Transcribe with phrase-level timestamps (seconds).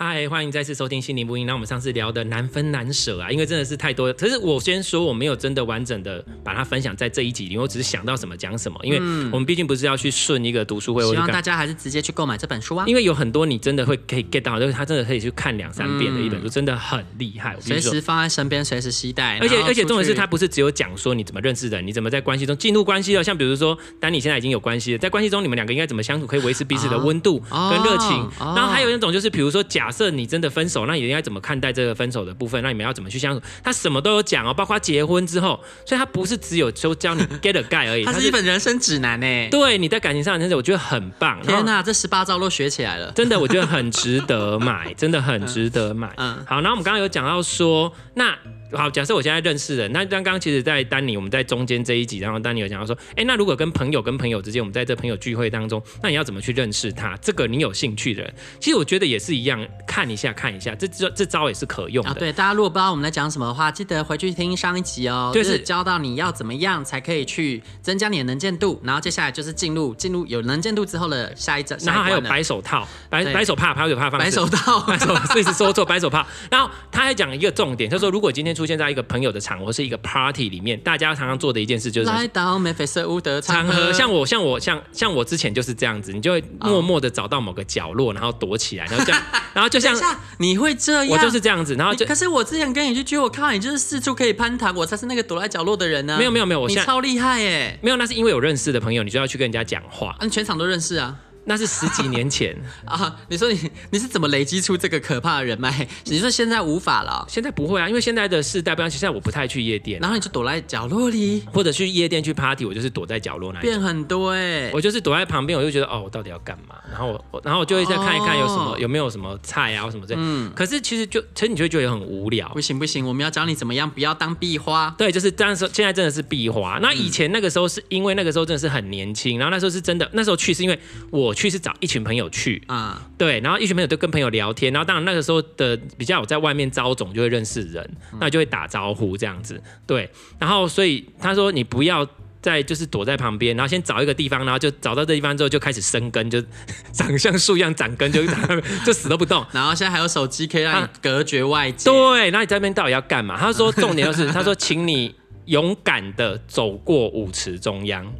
[0.00, 1.44] 嗨，欢迎再次收听心灵不音。
[1.44, 4.12] 那我们上次聊的难分难舍啊，因为真的是太多。
[4.12, 8.78] 可是我先说，我没有真的完整的把它分享在这一集里，我只是想到什么讲什么。
[8.84, 8.98] 因为
[9.32, 12.84] 我们毕竟不是要去顺一个读书会，希望大家还是直接去购买这本书啊。
[12.86, 17.56] 因为有很多你真的会可以 get 到，就是他真的可以去看两三遍的一本书，真的很厉害。
[17.58, 19.38] 随时放在身边，随时携带。
[19.38, 23.24] 而且而且重点是，他不是只有讲说你怎么认识人，你怎么在关系中进入关系了。
[23.24, 28.10] 像比如说，当你现在已经有关系了，在关系中你们两个应该怎么相处，可以维持彼此的温度跟热情。
[28.38, 32.62] 然后还有那种就是，比如说，假设你真的分手，那你应该怎么看待这个分手的部分？
[32.62, 33.42] 那你们要怎么去相处？
[33.62, 39.48] 他什么都有讲哦，包括结婚之后，所以他不是只有就教你 get a guy 而已，他是一本人生指南呢。
[39.50, 41.40] 对，你在感情上，真的我觉得很棒。
[41.42, 46.12] 天哪，这十八招都学起来了，真的，我觉得很值得买， 真的很值得买。
[46.16, 48.36] 嗯，好，然后我们刚刚有讲到说，那。
[48.72, 57.16] 好，假设我现在认识人，那刚刚其实，在丹尼我们在中间这一集，然后丹尼有讲到说，哎、欸，那如果跟朋友跟朋友之间，我们在这朋友聚会当中，那你要怎么去认识他？
[57.22, 62.10] 这个你有兴趣的人，其实我觉得也是一样，看一下看一下，这这这招也是可用的。
[62.10, 76.26] 啊，对，大家如果不知道我们在讲什么的话，记得回去听上一集哦，就是、就是教到你要怎么样才可以去增加你的能见度，然后接下来就是进入进入有能见度之后的下一章，然后还有白手套，白白手帕，白手帕，白手套，白手，这是说错，白手帕。
[76.50, 83.92] 然后他还讲一个重点，就是说如果今天出现在一个朋友的场合是一个 party 里面，大家常常做的一件事就是来到眉飞色舞的场合。
[83.92, 89.22] 像我，像我，像像我之前就是这样子，你就会默默的找到某个角落，然后躲起来，然后这样，
[89.54, 89.96] 然后就像
[90.38, 96.16] 你会这样，我就是这样子，然后就可是我之前跟你去聚会，我看到你就是四处可以攀谈，我才是那个躲在角落的人呢。
[96.18, 97.78] 没有没有没有，我现在超厉害耶！
[97.80, 101.16] 没有，那是因为有认识的朋友，你就要去跟人家讲话，嗯全场都认识啊。
[101.48, 102.54] 那是十几年前
[102.84, 103.16] 啊！
[103.28, 103.58] 你说你
[103.90, 105.88] 你是怎么累积出这个可怕的人脉？
[106.04, 107.24] 你说现在无法了？
[107.28, 113.66] 现在不会啊，因为现在的世代不像现在，我不太去夜店，然后你就躲在角落里，或者去夜店去 party，我就是躲在角落那里。
[113.66, 114.70] 变很多哎、欸！
[114.74, 116.74] 我就是躲在旁边，我就觉得哦，我到底要干嘛？
[116.90, 120.22] 然后我然后我就会再看一看有什么、哦、有没有什么菜啊什么这样。
[120.22, 120.52] 嗯。
[120.54, 122.48] 可是其实就其实你就会觉得很无聊。
[122.50, 124.94] 不行不行，我们要教你怎么样不要当壁花。
[124.98, 125.68] 对，就是这样说。
[125.72, 126.78] 现在真的是壁花。
[126.82, 130.78] 那以前那个时候是因为那个时候真的是很年轻，然后那时候是真的那时候去是因为
[131.10, 132.28] 我去是找一群朋友。
[132.30, 137.90] 去啊，对，然后一群朋友就跟朋友聊天，然后当然那个时候的比较有在外面招总，就会认识人，
[138.20, 142.06] 那就会打招呼这样子，对，然后所以他说你不要
[142.42, 146.42] 再就是躲在旁边，然后先找一个地方，然后就找到这地方之后就开始生根，就
[146.92, 148.22] 长像树一样长根，就
[148.84, 149.44] 就死都不动。
[149.52, 153.38] 然后现在还有手机可以让你隔绝外界，对，那你在那边到底要干嘛？
[153.38, 155.14] 他说重点就是他说请你
[155.46, 158.12] 勇敢的走过舞池中央，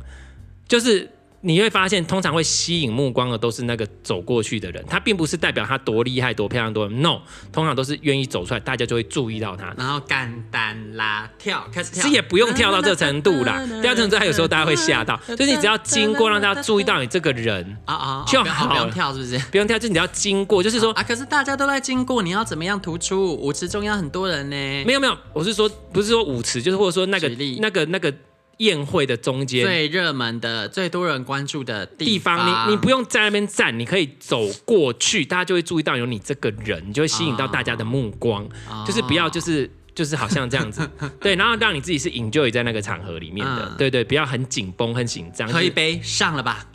[0.66, 1.10] 就是。
[1.40, 7.20] 你会发现，通常会吸引目光的都是那个走过去的人，他并不是代表他多厉害、多漂亮、多 no，
[7.52, 13.64] 通常都是愿意走出来，大家就会注意到他，然后干单拉跳开始跳，其实也不用跳到这个程度啦。
[13.80, 19.38] 跳程度，他有时候大家会吓到， 就是你只要经过，让大家注意到你这个人 啊啊就好，不用跳是不是？
[19.50, 23.36] 不用跳，就是你要经过，就是说啊，可是大家都在经过，你要怎么样突出？
[23.36, 24.56] 舞池中央很多人呢。
[24.84, 27.28] 没有没有，我是说不是说舞池，就是或者说那个
[27.60, 28.12] 那个那个。
[28.58, 38.44] 宴会的中间最热门的、最多人关注的地方，地方你你不用在那边站，你可以走过去，大家就会注意到有你这个人，你就会吸引到大家的目光。
[38.68, 40.88] 哦、就是不要就是就是好像这样子，
[41.20, 45.48] 对， 然后让你自己是 enjoy 在那个场合里面的，嗯、对，对对，不要很紧绷、很紧张。
[45.48, 46.66] 喝一杯上了吧。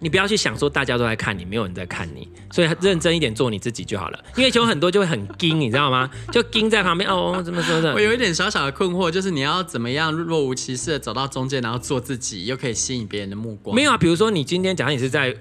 [0.00, 4.18] 你不要去想说大家都在看你，没有人在看你，所以认真一点做你自己就好了。
[4.36, 6.10] 因为有很多就会很惊，你知道吗？
[6.32, 7.94] 就惊在旁边哦，怎么说的？
[7.94, 13.76] 我有一点小小的困惑，就是你要怎么样若无其事的走到中间，然后做自己，又可以吸引别人的目光？
[13.76, 15.36] 没有啊，比如说你今天假如你是在。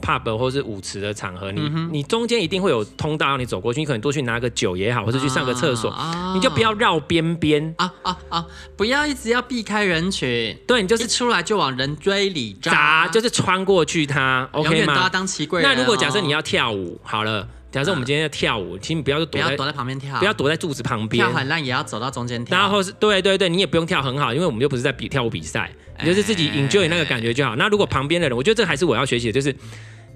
[0.00, 8.46] Pub 或是舞池的场合，你、嗯、你中间一定会有通道让你走过去，你可能多去拿个酒也好，或者去上个厕所，啊、你就不要绕边边啊啊啊！
[8.76, 14.94] 不要一直要避开人群，对，你就是出来就往人堆里扎，就是穿过去它，OK 吗？
[14.94, 15.62] 都要当奇贵。
[15.62, 22.58] 那如果假设你要跳舞，好了，假设我们今天要跳舞，请你不要躲在，不要躲在旁边跳，不要躲在柱子旁边，跳很烂也要走到中间跳。
[22.58, 25.70] 然后是对对对，你也不用跳很好，因为我们又不是在比跳舞比赛，
[26.00, 27.56] 你就是自己 enjoy 那个感觉就好。
[27.56, 29.54] 那如果旁边的人，我觉得这还是我要学习的，就是。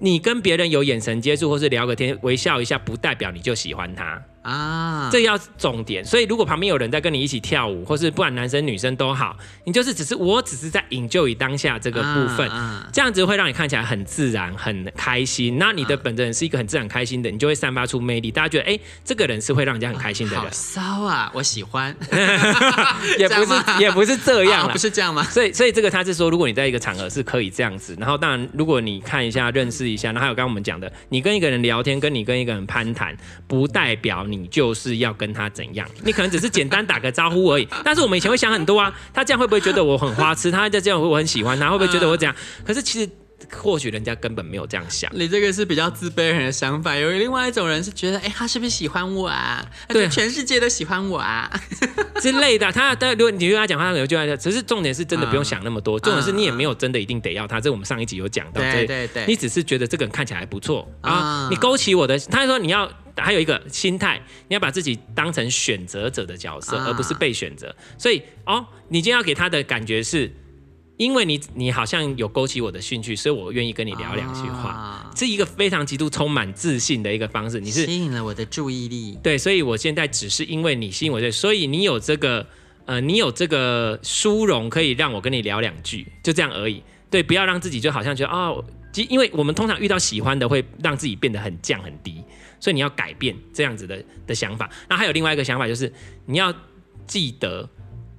[0.00, 4.20] 你跟别人有眼神接触，或是聊个天，微笑一下，不代表你就喜欢他。
[4.44, 6.04] 啊，这要重点。
[6.04, 15.58] 所以如果旁边有人在跟你一起跳舞，或是不管男生女生都好，你就是只是我只是在 enjoy 当下这个部分，啊啊、这样子会让你看起来很自然、很开心。
[15.58, 20.52] 那你的本人是一个很自然开心的，你就会散发出魅力，大家觉得哎、欸，这个人是会让人家很开心的人。
[20.52, 21.96] 骚啊，我喜欢，
[23.18, 25.22] 也不是也不是这样，不是这样吗？
[25.24, 33.16] 所以所以这个他是说，如果你在一个场合是可以这样子，然后当然如果你看一下、认识一下，然后还有刚刚我们讲的，你跟一个人聊天，跟你跟一个人攀谈，
[33.46, 37.68] 不代表你就是要跟他怎样，你可能只是简单打个招呼而已。
[37.84, 40.50] 但是我们以前会想很多啊，他这样会不会觉得我很花痴？
[40.50, 42.34] 他在这样会我很喜欢他，会不会觉得我怎样？
[42.64, 43.08] 可是其实。
[43.52, 46.96] 或许人家根本没有这样想，你这个是比较自卑人的想法。
[46.96, 49.62] 有另外一种人是觉得，哎、欸，他是不是喜欢我啊？
[49.88, 51.50] 对，全世界都喜欢我啊
[52.22, 52.72] 之类的。
[52.72, 56.00] 他，但如果你跟他讲话，他有句话，只是重点是真的不用想那么多。
[56.00, 57.60] 重点是你也没有真的一定得要他。
[57.60, 62.18] 这我们上一集有讲到，对对对，你只是觉得这个人看起来还不错啊，你勾起我的。
[62.18, 67.74] 他说你要还有一个心态，你要把自己当成选择者的角色，而不是被选择。
[67.98, 70.32] 所以哦，你今天要给他的感觉是。
[70.96, 77.58] 因为你你好像有勾起我的兴趣，所以我愿意跟你聊两句话，啊、是一个非常极度充满自信的一个方式。
[77.58, 82.46] 你是吸引了我的注意力，对，所以我现在只是因为你吸引我的，所以你有这个
[82.84, 86.80] 呃，你有这个殊荣可以让我跟你聊两句，就这样而已。
[87.10, 88.64] 对，不要让自己就好像觉得哦，
[89.08, 92.22] 因为我们通常遇到喜欢的会让自己变得很降很低，
[92.64, 94.70] 所以你要改变这样子的的想法。
[94.88, 95.92] 那还有另外一个想法就是
[96.24, 96.50] 你要
[97.06, 97.68] 记得，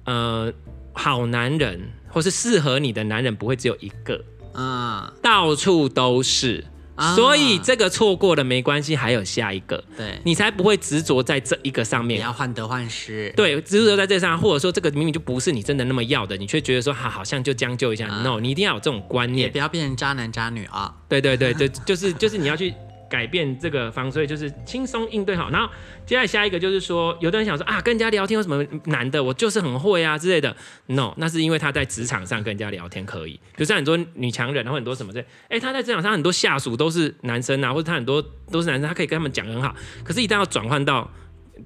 [0.04, 0.52] 呃，
[0.92, 1.80] 好男人。
[2.08, 6.64] 或是适合你的男人不会只有一个，啊，到处都是，
[6.94, 22.72] 啊、所以这个错过了没关系，还有下一个，对，你才不会执着在这一个上面，你要患得患失，对，执着在这上，或者说这个明明就不是你真的那么要的，你却觉得说好，好像就将就一下、啊、，no，你一定要有这种观念，也不要变成渣男渣女啊，对对对对，就是就是你要去。
[23.08, 25.50] 改变这个方式，所以就是轻松应对好。
[25.50, 25.68] 然后
[26.04, 29.22] 接下来下一个就是说，有的人想说啊，跟人家聊天有什么难的？
[29.22, 30.56] 我就是很会啊之类的。
[30.86, 33.32] No，那是因为他在职场上跟人家聊天可以。
[33.32, 39.74] 比如像很多女强人，然后很多什么的，哎，他在职场上很多下属都是男生啊，或者他很多都是男生，他可以跟他们讲很好。
[40.04, 41.10] 可是，一旦要转换到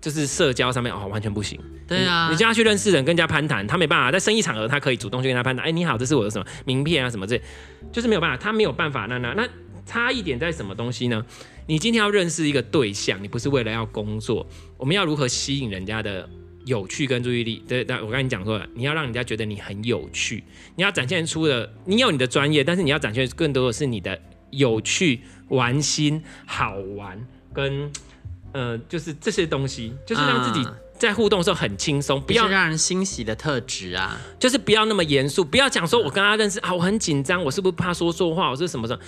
[0.00, 1.60] 就是社交上面，哦，完全不行。
[1.88, 4.12] 对啊，你叫他去认识人，跟人家攀谈，他没办法。
[4.12, 5.66] 在生意场合，他可以主动去跟他攀谈。
[5.66, 7.40] 哎，你好，这是我的什么名片啊，什么这，
[7.90, 9.06] 就是没有办法，他没有办法。
[9.06, 9.48] 那那那
[9.90, 11.26] 差异点在什么东西呢？
[11.66, 14.46] 你今天要认识一个对象，你不是为了要工作，
[14.76, 16.30] 我们要如何吸引人家的
[16.64, 17.64] 有趣跟注意力？
[17.66, 20.44] 对，但，我跟你讲过了，你要让人家觉得你很有趣，
[20.76, 24.16] 你要展现出的，你有你的专业，但是你要展现更多的是你的
[24.50, 27.90] 有趣、玩心、好玩，跟
[28.52, 30.64] 呃，就是这些东西，就是让自己
[30.96, 39.02] 在互动的时候很轻松，不要让人欣喜的特质啊，就是不要那么严肃，不要讲说我跟他认识啊，我很紧张，我是不是怕说错话，我是什么什么。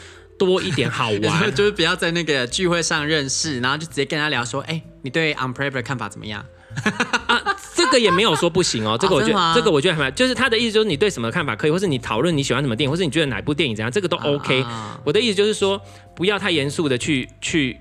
[0.46, 6.44] 多一点好玩， 就是不要在那个聚会上认识，然后就直接跟他聊说，哎、欸，你对 Unpretty 的看法怎么样？
[7.26, 7.42] 啊，
[7.74, 14.62] 这个也没有说不行哦，这个我觉得，哦、这个我觉得还蛮，就是他的意思就是你对什么看法可以，或是你讨论你喜欢什么电影，或是你觉得哪部电影怎样，这个都 OK。
[14.62, 15.80] 啊、我的意思就是说，
[16.14, 17.78] 不要太严肃的去去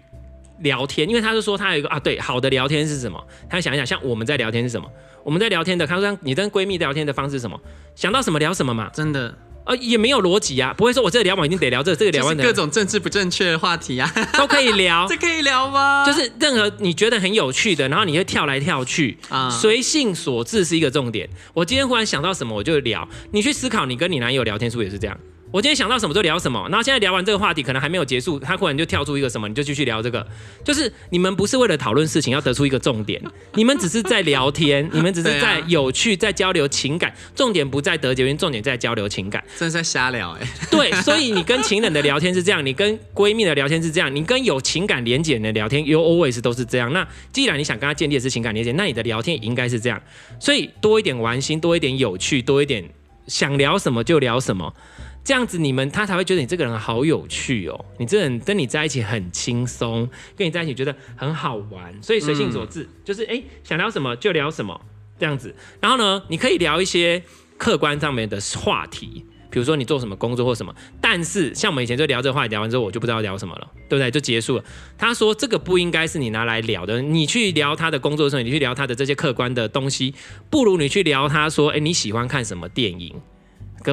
[0.60, 3.24] 聊天，因为他是说他有一个啊，对，好的聊天是什么？
[3.50, 4.92] 他想一想，像我们在聊天是什么？
[5.24, 7.58] 我们在聊天的，他说你跟闺蜜聊天的方式是什么？
[7.96, 9.34] 想到什么聊什么嘛，真的。
[9.72, 16.04] 呃，也没有逻辑啊，不会说我这个聊完一定得聊这个，这个聊完各种政治不正确的话题啊，都可以聊， 这可以聊吗？
[16.06, 21.30] 就是任何你觉得很有趣的，然后你会跳来跳去啊，随性所致是一个重点。
[21.54, 25.18] 我今天忽然想到什么我就聊，你去思考，你跟你男友聊天是不是也是这样？
[25.52, 30.26] 我今天想到什么就聊什么，然后现在聊完这个话题，可能还没有结束，他忽然就跳出一个什么，你就继续聊这个。
[30.64, 33.22] 就是你们不是为了讨论事情要得出一个重点，
[33.56, 37.14] 你们只是在聊天，你们只是在有趣，在交流情感。
[37.36, 39.44] 重点不在得结论，重点在交流情感。
[39.58, 40.48] 真是在瞎聊哎。
[40.70, 46.94] 对， 所以你跟情人的聊天是这样，你跟闺蜜的聊天是这样，你跟有情感连结的聊天，you always 都是这样。
[46.94, 50.02] 那既然你想跟他建立的是情感连结，那你的聊天也应该是这样。
[50.40, 52.90] 所以多一点玩心，多一点有趣，多一点
[53.28, 54.74] 想聊什么就聊什么。
[55.24, 57.86] 这样子，你们他才会觉得你这个人好有趣哦。
[58.00, 64.82] 你这人跟你在一起很轻松，跟你在一起觉得很好玩，所以随性所致，嗯、就是哎、欸，想聊什么就聊什么
[65.20, 65.56] 这样子。
[65.80, 67.22] 然后呢，你可以聊一些
[67.58, 70.74] 客观上面的话题，比如说你做什么工作或什么。
[71.00, 74.10] 但是像我们以前就聊这个话题，聊完之后我就不知道聊什么了，对不对？
[74.10, 74.64] 就结束了。
[74.98, 80.16] 他说这个不应该是你拿来聊的，你去聊他的工作的时候，你去聊他的这些客观的东西，
[80.50, 83.22] 不如你去聊他说，哎、欸，你喜欢看什么电影？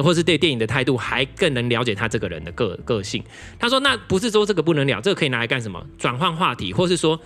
[0.03, 3.23] 或是对电影的态度，还更能了解他这个人的个个性。
[3.57, 5.83] 他说：“那不是说这个不能聊，这个可以拿来干什么？
[5.97, 7.19] 转换话题，或是说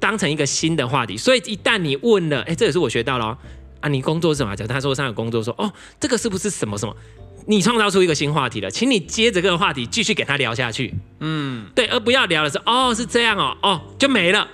[0.00, 1.16] 当成一个新的话题。
[1.16, 3.38] 所以一旦你问了，哎，这也是我学到了哦。
[3.80, 4.56] 啊，你工作是什么？
[4.56, 6.96] 他说上有工作，说哦，这个是不是什么什么？
[7.46, 10.94] 你创造出一个新话题了，请你接着这个话题继续给他聊下去。
[11.20, 14.48] 嗯，对，而不要聊的是哦，是这样哦，哦，就没了。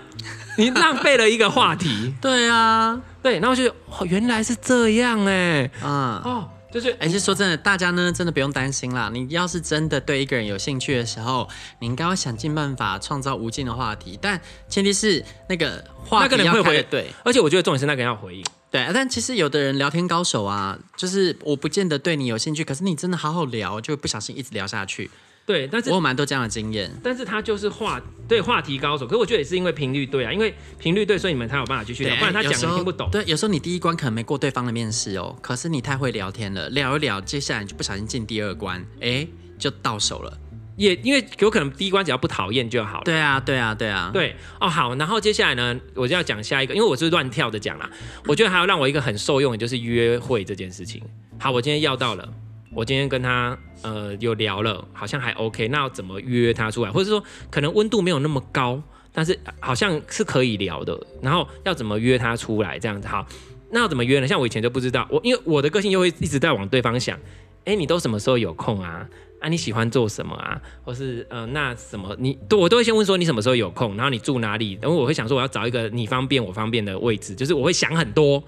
[0.59, 2.13] 你浪费了一个话题。
[2.21, 6.49] 对啊，对，然后就哦，原来是这样哎，啊、嗯、哦。
[6.73, 9.11] 就是，而且说真的，大家呢真的不用担心啦。
[9.13, 11.49] 你要是真的对一个人有兴趣的时候，
[11.81, 14.19] 你应该要想尽办法创造无尽的话题。
[14.23, 18.45] 但前提是那个话题要回对，而且我觉得重点是那个人要回应。
[18.71, 25.11] 对，但其实有的人聊天高手啊，就是我不见得对你有兴趣，可是你真的好好聊，就不小心一直聊下去。
[25.51, 26.89] 对，但是我有蛮多这样的经验。
[27.03, 33.11] 但是他就是话对话题高手，可是我觉得也是因为频率对啊，因为频率对，所以你们才有办法继续聊，不然他讲你听不懂。
[33.11, 39.27] 对，有时候你第一关可能没过对方的面试哦，可是你太会聊天了，聊一聊，接下来你就不小心进第二关，哎，
[39.59, 40.39] 就到手了。
[40.77, 43.05] 也因为有可能第一关只要不讨厌就好了。
[43.05, 44.11] 对啊，对啊，对啊。
[44.15, 47.91] 对哦，好，然后接下来呢，我就要讲下一个，因为我是乱跳的讲啦。
[48.27, 51.03] 我觉得还要让我一个很受用的就是约会这件事情。
[51.39, 52.27] 好，我今天要到了。
[52.73, 55.67] 我今天跟他呃有聊了，好像还 OK。
[55.69, 56.91] 那要怎么约他出来？
[56.91, 58.81] 或者说可能温度没有那么高，
[59.13, 60.99] 但是好像是可以聊的。
[61.21, 62.79] 然后要怎么约他出来？
[62.79, 63.27] 这样子好，
[63.71, 64.29] 那要怎么约呢？
[64.29, 67.19] 像我以前就不知道，我因为我的个性又会一直在往对方想，
[67.65, 69.09] 哎，你都什么时候有空啊？
[69.41, 70.61] 啊，你喜欢做什么啊？
[70.85, 74.79] 或是呃，那什么你都我都会先问说你什么时候有空，然后你住哪里？
[74.81, 78.45] 然后我会想说我要找一个你方便我方便的位置，就是我会想很多。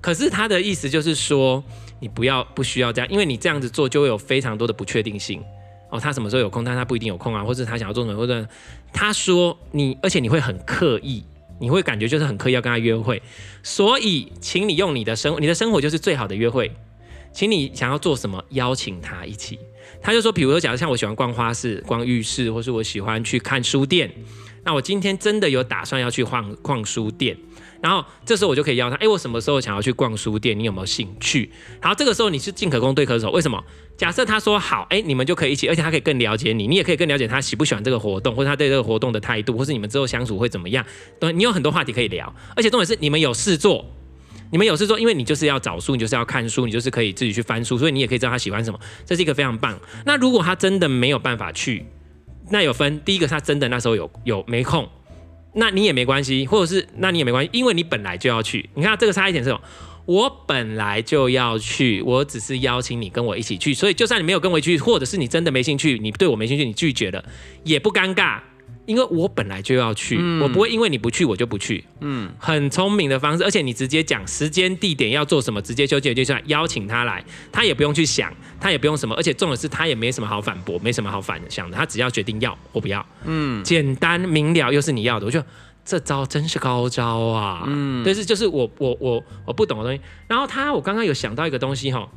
[0.00, 1.62] 可是他的意思就是说。
[2.02, 5.40] 你不要不需要这样，因为你这样子做就会有非常多的不确定性
[5.88, 6.00] 哦。
[6.00, 8.44] 他什么时候有空，但他不一定有空啊，或者他想要做什么，或者
[8.92, 11.22] 他说你，而且你会很刻意，
[11.60, 13.22] 你会感觉就是很刻意要跟他约会。
[13.62, 16.72] 所以，请你用你的生，你的生活就是最好的约会。
[17.32, 19.58] 请你想要做什么，邀请他一起。
[20.02, 24.10] 他就说，比如说，假如像我喜欢逛花市、逛浴室，或是我喜欢去看书店，
[24.64, 27.36] 那我今天真的有打算要去逛逛书店。
[27.82, 30.56] 然后这时候我就可以邀他，哎，我什么时候想要去逛书店？
[30.56, 31.50] 你有没有兴趣？
[31.80, 33.60] 然后这个时候你是进可攻退可守，为什么？
[33.96, 40.86] 假设他说好，哎，你们就可以一起，而且他可以更了解你，你也可以更了解他喜不喜欢这个活动，或者他对这个活动的态度，或是你们之后相处会怎么样？
[41.18, 43.84] 对，你有很多话题可以聊，而且重点是你们有事做，
[44.52, 49.76] 你们有事做，因为你就是要找书，你就是要看书，你就是可以自己去翻书，所以你也可以知道他喜欢什么，这是一个非常棒。
[50.06, 51.84] 那如果他真的没有办法去，
[52.50, 54.88] 那有分，第一个他真的那时候有有没空。
[55.54, 58.70] 那你也没关系，或者是那你也没关系，因为你本来就要去。
[58.74, 59.60] 你看这个差一点是什么？
[60.04, 67.24] 我本来就要去，我只是邀请你跟我一起去，所以就算你没有跟我去，或者是你真的没兴趣，你对我没兴趣，你拒绝了
[67.64, 68.40] 也不尴尬。
[68.86, 71.84] 因为我本来就要去，嗯、我不会因为你不去我就不去。
[72.00, 83.04] 嗯，很聪明的方式，而且你直接讲时间地点要做什么，直接就就就邀请他来，他也不用去想，他也不用什么，而且重点是他也没什么好反驳，没什么好反想的，他只要决定要或不要。
[83.24, 85.46] 嗯，简单明了又是你要的，我觉得
[85.84, 87.62] 这招真是高招啊。
[87.66, 90.00] 嗯，但是就是我我我我不懂的东西。
[90.26, 92.08] 然后他我刚刚有想到一个东西哈，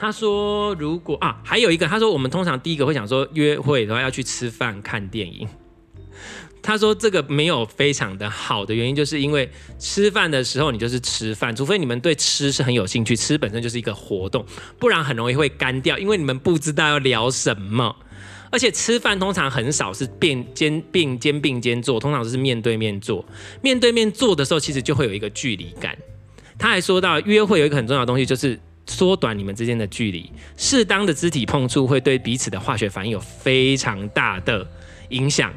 [0.00, 5.46] 他说如果啊还有一个，他说我们通常第一个会想说约会的话要去吃饭看电影。
[6.62, 14.44] 他说这个没有非常的好的原因，就是因为吃饭的时候你就是吃饭，除非你们对吃是很有兴趣，吃本身就是一个活动，
[14.78, 17.94] 不然很容易会干掉，因为你们不知道要聊什么。
[18.50, 23.24] 而且吃饭通常很少是并肩并肩并肩坐，通常是面对面坐。
[23.62, 25.96] 面对面坐的时候，其实就会有一个距离感。
[26.58, 34.66] 他还说到约会有一个很重要的东西，就是缩短你们之间的距离，适当的肢体碰触会对彼此的化学反应有非常大的
[35.10, 35.52] 影响。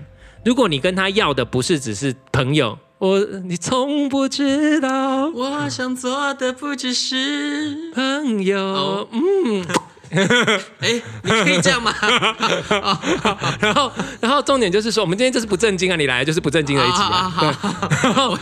[0.46, 8.60] 如果你跟他要的不是只是朋友，我你从不知道，我想做的不只是朋友。
[8.60, 9.08] Oh.
[9.12, 9.66] 嗯，
[10.80, 11.94] 哎，你可以这样吗？
[13.60, 13.92] 然后，
[14.22, 17.32] 然后重点就是说，我们今天就是不正经啊，你来就是不正经的一集啊。
[18.04, 18.38] 然后，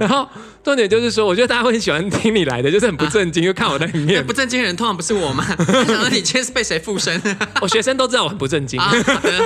[0.00, 0.28] 然后。
[0.64, 4.26] 重点就是说，我觉得大家会很喜欢听你来的，就是很不正经，又、啊、看我在里面。
[4.26, 5.42] 不正经的人通常不是我吗？
[5.46, 7.18] 想说你今天是被谁附身？
[7.62, 8.78] 我学生都知道我很不正经。
[8.78, 8.92] 啊、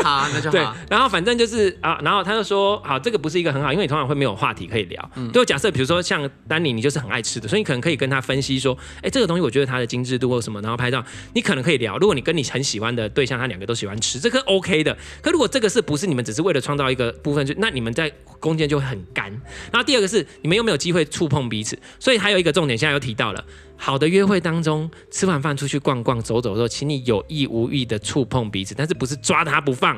[0.02, 0.50] 好，那就好。
[0.50, 5.10] 对，然后反正就是啊，然后他就说，好，这个不是一个很好，因为你通常会没有话题可以聊。
[5.14, 5.30] 嗯。
[5.30, 11.02] 就假设比如说像丹尼，你就是很爱吃的，所以你可能可以跟他分析说，哎，这个东西我觉得它的精致度或什么，然后拍照，
[11.34, 11.96] 你可能可以聊。
[11.98, 14.94] 如果你跟你很喜欢的对象，他两个都喜欢吃，这个 OK 的。
[15.22, 19.30] 可如果这个是不是你们只是为了创造一个部分，就那你们在空间就会很干。
[19.70, 21.78] 然后第二个是你们有没有机会触碰彼此。
[22.00, 23.44] 所以还有一个重点，现在又提到了，
[23.76, 29.96] 好的约会当中，吃完饭出去逛逛、走走的时候，请你有意无意的触碰彼此，但是不是抓他不放，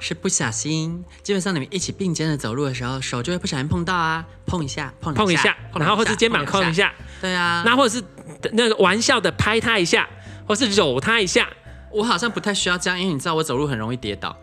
[0.00, 1.04] 是不小心。
[1.22, 8.04] 基本上你们一起并肩的走路的时候，手就会不小心碰到啊，碰一下，碰一下，碰一下，然后或是肩膀碰一下，对啊，那或者是
[8.52, 10.08] 那个玩笑的拍他一下，
[10.46, 11.48] 或是揉他一下。
[11.92, 14.36] 我好像不太需要这样，因为你知道我走路很容易跌倒。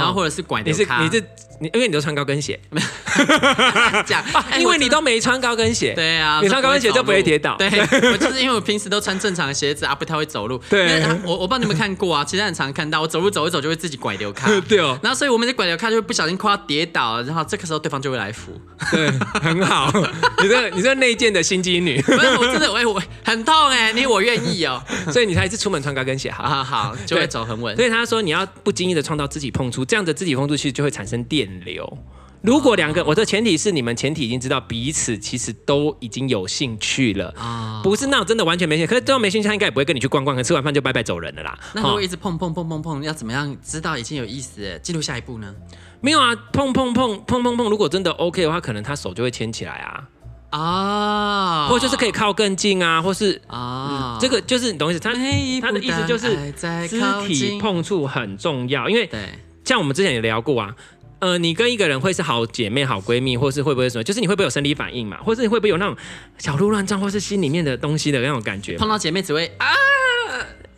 [0.00, 1.22] 然后或者是拐你是你是
[1.60, 2.58] 你，因为你都穿高跟鞋，
[4.06, 4.24] 讲，
[4.58, 7.54] 因为你都没穿高跟鞋，对啊，你穿高跟鞋就不会跌倒。
[7.56, 7.68] 对，
[8.12, 10.56] 我就是因为我平时都穿正常的鞋子啊，不太会走路。
[10.70, 14.48] 对，我我不知道你们看过啊，其实很常看到我走路走一走就会自己拐流卡。
[14.66, 18.58] 对哦，然后所以我们在拐流卡就会不小心快要跌倒，然后这个时候对方就会来扶。
[18.90, 19.10] 对，
[19.42, 19.92] 很好，
[20.42, 26.64] 你这你这内建的心机女，不是我真的我我很痛哎，你我愿意哦，所以你才是出门穿高跟鞋，好好？
[26.64, 27.76] 好，就会走很稳。
[27.76, 31.98] 所以他说你要不经意的创造自己碰触，这样的肢体碰触其实就会产生电流。
[32.42, 38.88] 如果两个，我的前提是你们前提已经知道彼此其实都已经有兴趣了啊，不是那种真的完全没兴趣。
[38.88, 41.58] 可是对方没兴趣，他应该也不会跟你去逛逛，可吃完饭就拜拜走人了啦。
[41.74, 44.78] 那如果一直碰碰碰碰碰，要怎么样知道已经有意思？
[44.80, 45.52] 记录下一步呢？
[46.00, 50.08] 没有啊，碰碰碰碰碰碰，如果真的 OK 的话，可能他手就会牵起来啊
[50.50, 55.00] 啊，或就是可以靠更近啊，或是啊，这个就是你懂意思？
[55.00, 55.12] 他
[55.60, 56.88] 他的意思就是肢
[57.26, 60.74] 体碰触很重要，因为对，像我们之前也聊过啊。
[61.20, 64.02] 呃，你跟一个人会是好姐妹、好闺蜜，或是会不会什么？
[64.02, 65.18] 就是你会不会有生理反应嘛？
[65.18, 65.94] 或是你会不会有那种
[66.38, 68.78] 小鹿乱撞，或是心里面的东西的那种感觉？
[68.78, 69.66] 碰到姐妹只会啊，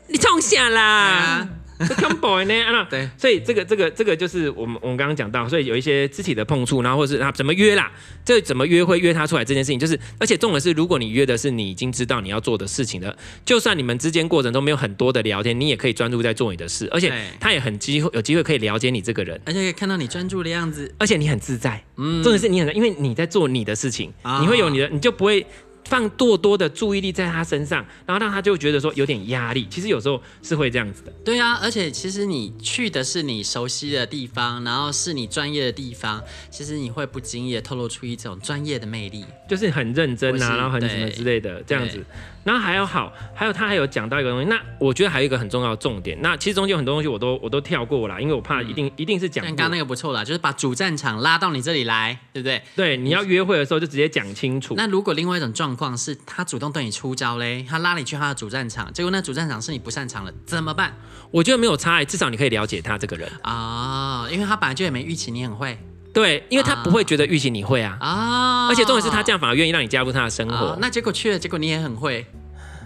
[0.09, 1.49] 你冲下啦
[1.97, 2.55] ！Come 呢？
[2.65, 7.91] 啊，对，所以这个这个这个就是我们我们刚刚讲到，所以有一些肢体的碰触，然后或者是他怎么约啦，
[8.25, 25.45] 这怎么约会约他出来这件事情，就是而且重点是，如果你约的是你已经知道你要做的事情的，就算你们之间过程中没有很多的聊天，你也可以专注在做你的事，而且他也很机会有机会可以了解你这个人，而且可以看到你专注的样子，而且你很自在，嗯，重点是你很，因为你在做你的事情，哦、你会有你的，你就不会。
[25.93, 29.67] 放过多的注意力在他身上，然后让他就觉得说有点压力。
[29.69, 31.13] 其实有时候是会这样子的。
[31.23, 42.03] 对啊，而且其实你去的是你熟悉的地方，然后是你专业的地方，其实你会不经意的透露出一种专业的魅力，就是很认真啊，然后很什么之类的这样子。
[42.43, 46.19] 然后还有好，还有他还有讲到一个东西，那我觉得还有一个很重要的重点。
[46.21, 49.45] 那其实中间有很多东西我都我都跳过了，因为我怕一定、嗯、一定是讲。
[49.45, 52.63] 刚刚那个不错啦，就是把主战场拉到你这里来，对不对？
[52.75, 54.75] 对，你要约会的时候就直接讲清楚。
[54.77, 60.97] 那如果另外一种状况是他主动对你出招嘞，他拉你去他的主战场，结果那主战场是你不擅长了，怎么办？
[61.31, 65.79] 我觉得没有差异，至少你可以了解他这个人啊、哦，因为他本来就也没预期你很会。
[66.13, 70.55] 对，因为他不会觉得预期你会啊啊，而且重点是他这样反而愿意让你加入他的生活。
[70.55, 72.27] 哦、那结果去了，结果你也很会。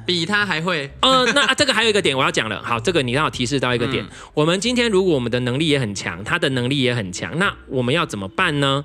[0.06, 2.62] 比他还会，呃，那啊，这个还有一个点我要讲了。
[2.62, 4.04] 好，这个你让我提示到一个点。
[4.04, 8.84] 嗯、我们今天如果我们的能力也很强，他的能力也很强，那我们要怎么办呢？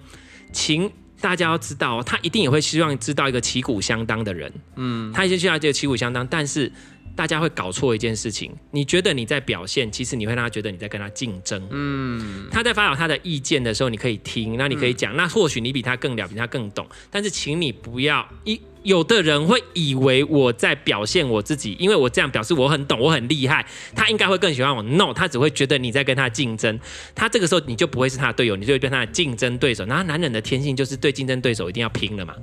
[0.51, 0.91] 请
[1.21, 4.51] 大家要知道，他一定也会希望知道一个旗鼓相当的人。
[4.75, 6.69] 嗯，他一定需要这个旗鼓相当，但是
[7.15, 8.51] 大家会搞错一件事情。
[8.71, 11.65] 你觉得你在表现，其实你会让他觉得你在跟他竞争。
[11.69, 18.59] 嗯，他在发表他的意见的时候，你可以听，那你可以讲，嗯、那或许你比他更了，比他更懂，但是请你不要一。
[18.83, 23.65] 有的人会以为我在表现我自己，因为我这样表示我很懂，我很厉害，
[23.95, 24.81] 他应该会更喜欢我。
[24.81, 26.79] No，他只会觉得你在跟他竞争，
[27.13, 29.85] 他这个时候你就不会是他的队友，你就会变他的竞争对手。
[29.85, 32.33] 然后男人的天性就是对竞争对手一定要拼了嘛，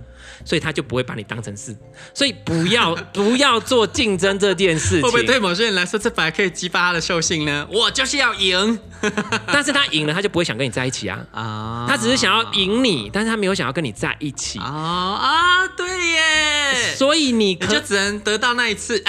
[0.45, 1.77] 所以他就不会把你当成是。
[2.15, 5.03] 所以不要 不要做竞争这件事情。
[5.03, 7.67] 会不会对某些人来说，这反而可以激发他的兽性呢？
[7.73, 8.79] 我就是要赢，
[9.47, 11.87] 但是他赢了，他就不会想跟你在一起啊啊！
[11.89, 15.69] 他只是想要赢你，但是他没有想要跟你在一起啊啊！
[15.77, 16.95] 对耶。
[16.97, 19.03] 所以你可你就只能得到那一次。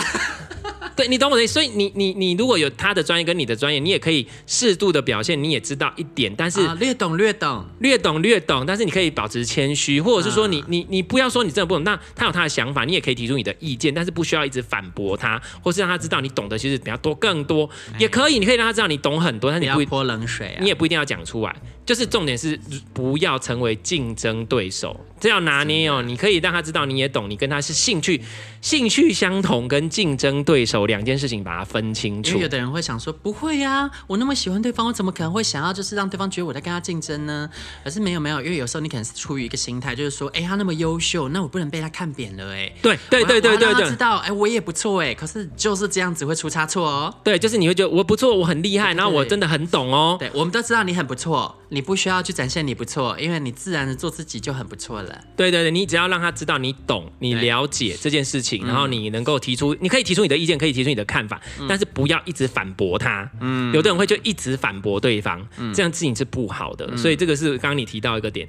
[0.99, 1.53] 对，你懂我的意思。
[1.53, 7.65] 所以你你你如果有他的专业跟你的专业，你也可以适度的表现，你也知道一点，但是、啊、略懂略懂。
[7.79, 21.55] 略懂略懂，但是你可以保持谦虚，或者是说你、啊、你你不要说你真的不懂，那他有他的想法，你也可以提出你的意见，但是不需要一直反驳他，或是让他知道你懂得其实比较多更多，也可以，你可以让他知道你懂很多，但你不，泼冷水、啊，你也不一定要讲出来。
[21.85, 22.59] 就是重点是
[22.93, 26.01] 不要成为竞争对手，这要拿捏哦。
[26.01, 28.21] 你可以让他知道你也懂，你跟他是兴趣
[28.61, 32.31] 兴趣相同，跟竞争对手两件事情把它分清楚。
[32.31, 37.49] 因为有的人会想说，不会呀、啊，我那么喜欢对方，我怎么可能会想要就是让对方觉得我在跟他竞争呢？
[37.83, 42.71] 可是没有没有，因为有时候你可能是出于一个心态，就是说，哎、欸，他那么优秀，那我不能被他看扁了，哎。
[42.81, 47.13] 对对对对对对，知道，哎、欸，我也不错，哎，可是就是这样子会出差错哦。
[47.23, 50.15] 对，就是你会觉得我不错，我很厉害，然后我真的很懂哦。
[50.19, 52.59] 对，我们都知道你很不错，你不需要去展现。
[52.59, 55.08] 你不错，因为你自然的做自己就很不错了。
[55.35, 63.29] 对对对，你只要让他知道你懂，你了解这件事情，然后你能够提出，你可以提出你的意见，可以提出你的看法，嗯、但是不要一直反驳他。
[63.39, 66.87] 嗯，有的人会就一直反驳对方，嗯、这样事情是不好的。
[66.91, 68.47] 嗯、所以这个是刚刚你提到一个点。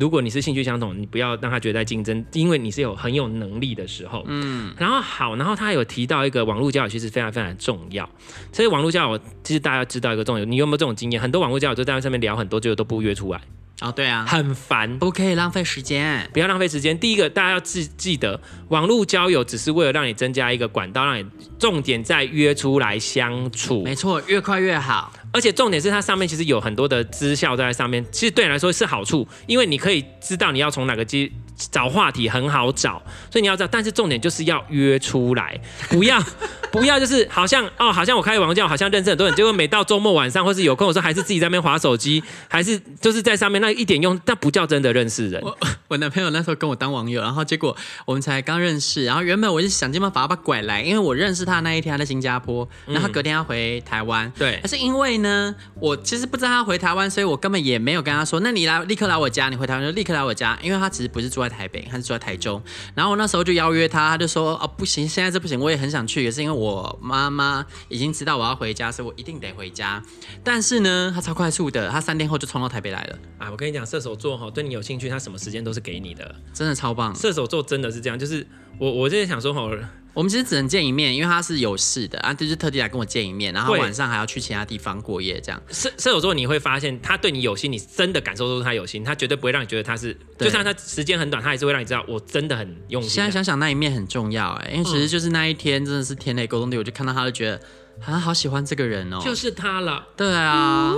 [0.00, 4.24] 如果你是兴趣相同，你不要让他觉得在竞争，因为你是有很有能力的时候。
[4.26, 8.10] 嗯，然后好，然后他有提到一个网络交友其实非常非常重要。
[8.52, 11.22] 所以网络交友其实大家知道一个重点，你有没有这种经验？
[11.22, 13.40] 很多网络交友就在上面聊很多，最后都不约出来。
[13.80, 16.96] 哦，对啊，很烦，不可以浪费时间，不要浪费时间。
[16.98, 21.26] 第一个，大家要记记得，网络交友只是为了让你增加一个管道，让你
[21.58, 23.82] 重点在约出来相处。
[23.82, 25.12] 没错，越快越好。
[25.32, 31.32] 而且重点是它上面其实有很多的资效在上面，其实对你来说是好处，因为你可以知道你要从哪个机。
[31.56, 36.20] 找话题很好找，所以你要知道，但是重点就是要约出来，不要
[36.72, 45.40] 不要就是好像哦，好像我开网教，好像认识很多人，结果每到周末晚上或是有空的时候，还是自己在那边划手机，还是就是在上面那一点用，但不叫真的认识人。
[45.42, 45.56] 我
[45.88, 62.62] 我男朋友那时候跟我当网友，然后结果我们才刚认识，然后原本我就想尽办法把他拐来，因为我认识他那一天他在新加坡，然后隔天要回台湾，对、嗯，但是因为呢，我其实不知道他回台湾，所以我根本也没有跟他说，那你来立刻来我家，你回台湾就立刻来我家，因为他其实不是住在台北，他是住在台中，
[62.94, 70.02] 然后我那时候就邀约他，他就说哦不行，现在这不行，我也很想去，也是因为我妈妈已经知道我要回家，所以我一定得回家。
[70.42, 73.18] 但是呢，他超快速的，他三天后就冲到台北来了。
[73.38, 77.14] 啊，我跟你讲，射手座哈，对你有兴趣，他什么时间都是给你的，真的超棒。
[77.14, 78.46] 射手座真的是这样，就是
[78.78, 79.70] 我我就是想说哈。
[80.14, 85.60] 我们其实只能见一面，因为他是有事的啊，就是特地来跟我见一面，然后晚上还要去其他地方过夜，这样。
[85.70, 93.10] 射射手座你会发现，他对你有心，你真的感受都是他有心，他绝对不会让你觉得他是，就算他时间很短，他还是会让你知道我真的很用心。
[93.10, 97.60] 现在想想那一面很重要哎，因为其实就是那一天真的是天雷勾动地，我就看到他就觉得
[98.06, 100.06] 啊，好喜欢这个人哦，就是他了。
[100.16, 100.94] 对啊，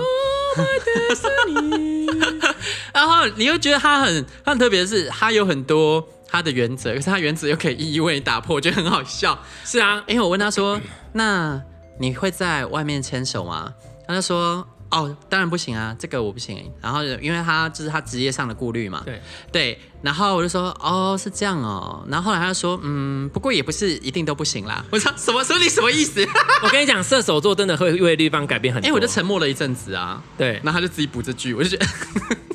[2.92, 6.06] 然后你又觉得他很他很特别的是，他有很多。
[6.28, 9.38] 他的原则，可是他原则又可以一一为你打破，我觉得很好笑。
[9.64, 10.80] 是啊，因为我问他说
[11.12, 11.60] ：“那
[11.98, 13.72] 你会在外面牵手吗？”
[14.06, 14.66] 他就说。
[14.88, 16.72] 哦，当然不行啊，这个我不行。
[16.80, 19.02] 然后因为他就是他职业上的顾虑嘛。
[19.04, 19.80] 对对。
[20.00, 22.04] 然后我就说，哦，是这样哦。
[22.08, 24.84] 然后后来他就说，嗯，不过也不是一定都不行啦。
[24.92, 25.42] 我说什么？
[25.42, 26.24] 说你什么意思？
[26.62, 28.88] 我跟你讲，射手座真的会为对方改变很多。
[28.88, 30.22] 哎，我就沉默了一阵子啊。
[30.38, 30.52] 对。
[30.62, 31.86] 然后他就自己补这句，我就觉得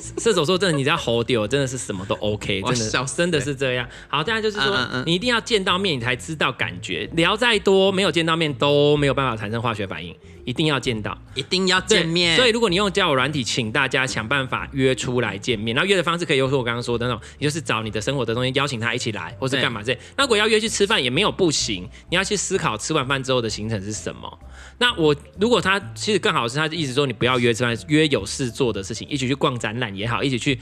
[0.18, 3.88] 射手座真的，你只要 hold 掉，真的是什么都 OK，真的真的是这样。
[4.08, 7.08] 好，大家就是说，嗯嗯嗯你一定要见到面，你才知道感觉。
[7.14, 10.14] 聊再多，没有见到面都没有办法产生化学反应。
[10.44, 12.36] 一定要见到，一定要见面。
[12.36, 15.72] 所以如果你用交友软体，请大家想办法约出来见面。
[15.72, 19.96] 然后约的方式可以有我刚刚说的那种，你就是找你的生活的东西邀请他一起来，或是干嘛这。
[20.16, 24.36] 那如果要约去吃饭也没有不行，你要去思考吃完饭之后的行程是什么。
[24.78, 30.58] 那我如果他其实更好是，他的意思说你不要约吃饭，约有事做的事情，一起去逛展览也好，一起去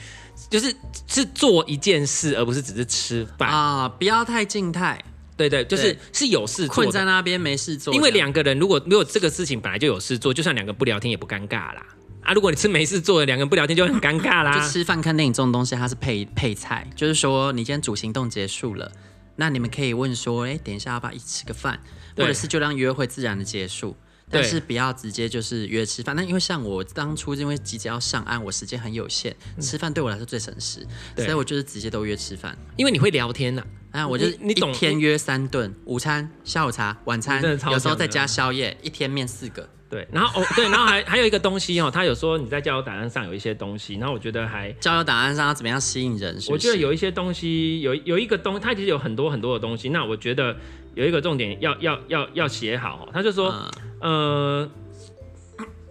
[0.48, 0.74] 就是
[1.06, 5.02] 是做一件事，而不是只是吃饭啊，不要太静态。
[5.36, 7.94] 对对，就是是有事做，困在那边没事做。
[7.94, 11.82] 因为两个人如果如果这个事情本来就有事做，就算两个不聊天也不尴尬啦。
[12.20, 14.52] 啊，如果你是没事做的，两个人不聊天就很尴尬啦。
[14.60, 18.92] 就吃饭看电影这种东西，它是配配菜，就是说你今天主行动结束了，
[19.36, 21.80] 那你们可以问说，哎，等一下要不要一起吃个饭，
[22.14, 23.96] 或者是就让约会自然的结束。
[24.30, 33.62] 但是不要直接就是约吃饭，那因为像我当初因为急着要上岸，我时间很有限，吃饭对我来说最省时，所以我就是直接都约吃饭，因为你会聊天呐。
[33.90, 39.68] 啊，我就你一天约三顿，午餐、下午茶、晚餐，有时候再加宵夜，一天面四个。
[39.88, 46.40] 对，然后哦对，然后还 还有一个东西哦，他有说你在交友档案上有一些东西，然后我觉得还交友档案上要怎么样吸引人？
[46.48, 50.56] 我觉得有一些东西有有一个东，它其实有很多很多的东西，那我觉得。
[51.00, 53.54] 有一个重点要要要要写好，他就说，
[54.02, 54.68] 呃，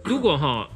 [0.04, 0.68] 如果哈，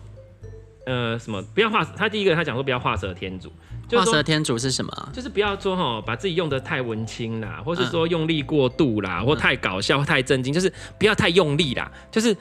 [0.86, 3.52] 呃，什么不要画，他第一个他讲说不要画蛇添足，
[3.92, 5.08] 画蛇添足是什么？
[5.12, 12.36] 就是不要说哈，把自己用的太文青啦，或是说用力过度啦，或太搞笑、太震惊，就是不要太用力啦，就是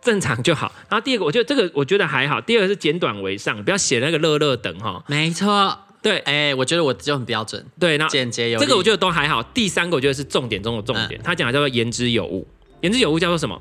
[0.00, 0.72] 正常就好。
[0.88, 5.04] 然后第二个，我觉得这个我觉得还好，第二个是简短为上，不要写那个乐乐等哈。
[5.06, 5.78] 没错。
[6.08, 7.64] 对，哎、欸，我觉得我就很标准。
[7.78, 9.42] 对，那简洁有力，这个我觉得都还好。
[9.42, 12.46] 第三个我觉得是重点中的重点，嗯、他讲的叫做言之有物。
[12.80, 13.60] 言之有物叫做什么？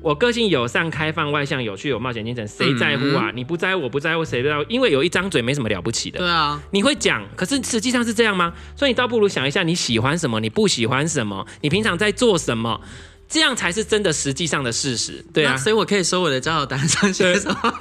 [0.00, 3.30] 我个性友善、开放、外向、有趣、有冒险精神，谁在乎啊？
[3.30, 4.64] 嗯、你不在乎，我不在乎，谁不在乎？
[4.68, 6.18] 因为有一张嘴没什么了不起的。
[6.18, 8.52] 对啊，你会讲，可是实际上是这样吗？
[8.76, 10.38] 所以你倒不如想一下，你喜欢什么？
[10.40, 11.46] 你不喜欢什么？
[11.62, 12.80] 你平常在做什么？
[13.28, 15.24] 这样才是真的实际上的事实。
[15.34, 17.58] 对啊，所以我可以说我的交友单上写什么？
[17.62, 17.72] 对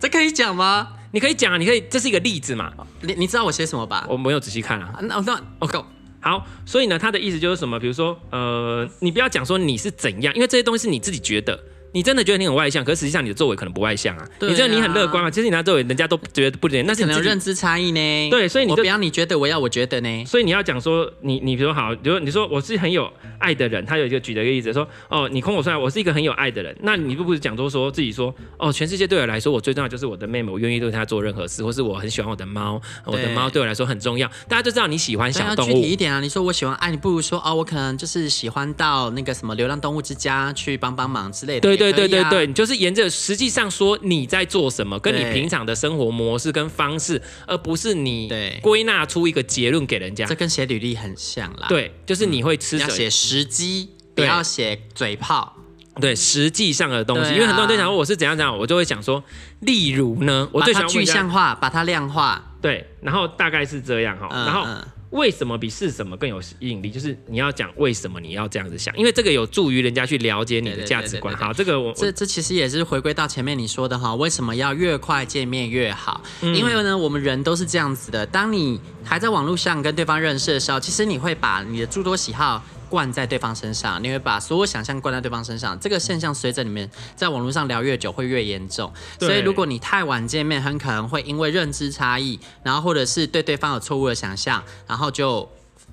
[0.00, 0.88] 这可以讲吗？
[1.14, 2.72] 你可以讲啊，你可以，这是一个例子嘛？
[3.00, 4.04] 你你知道我写什么吧？
[4.10, 4.98] 我没有仔细看啊。
[5.02, 5.80] 那那 OK，
[6.18, 7.78] 好，所以呢，他的意思就是什么？
[7.78, 11.56] 比如说，呃，你不要讲说你是怎样，因为这些东西是你自己觉得。
[11.94, 14.28] 你真的觉得你很外向，可是实际上你的作为可能不外向啊。
[14.36, 18.30] 对啊，你觉得你很乐观啊，其实你拿作为人家都觉得不对，那是你可能有认知差异呢。
[18.30, 20.24] 对，所以你不要你觉得，我要我觉得呢。
[20.24, 34.28] 所以你要讲说，你你比如说好，比如你说我是很有爱的人，他有一个举了一个例子说，哦，你空口出来，我是一个很有爱的人，那你不不是讲说说自己说，哦，全世界对我来说，我最重要就是我的妹妹，我愿意对她做任何事，或是我很喜欢我的猫，我的猫对我来说很重要。
[34.48, 35.72] 大家就知道你喜欢小动物。
[35.72, 41.60] 具体一点啊，你说我喜欢爱，你不如说哦，我可能就是喜欢到那个什么流浪动物之家去帮帮忙之类的。
[41.60, 48.30] 对对对对对，你就是沿着实际上说你在做什么，跟你平常的生活模式跟方式，而不是你
[48.62, 50.24] 归纳出一个结论给人家。
[50.26, 51.66] 这跟写履历很像啦。
[51.68, 52.78] 对，就是你会吃。
[52.78, 55.56] 要写时机，不要写嘴炮。
[56.00, 59.22] 对实际上的东西，啊、因为很多人都想说我是怎样怎样，我就会想说，
[59.60, 64.64] 例如呢，我最想具象化，把它量化，对，然后大概是这样哈，嗯、然后。
[64.66, 66.90] 嗯为什么比是什么更有吸引力？
[66.90, 71.34] 就是你要讲为什么你要这样子想，因为这个有助于人家去了解你的价值观。
[71.36, 76.20] 好，这个我这这其实也是回归到前面你说的哈，为什么要越快见面越好？
[76.42, 78.26] 嗯、因为呢，我们人都是这样子的。
[78.26, 82.60] 当你还在网络上跟对方认识的时候，其实你会把你的诸多喜好。
[82.94, 85.76] 灌在对方身上，你会把所有想象灌在对方身上。
[85.80, 88.92] 这个现象随着你们在网络上聊越久，会越严重。
[89.18, 95.50] 所以，如果你太晚见面，很可能会因为认知差异，然后或者是对对方有错误的想象，然后就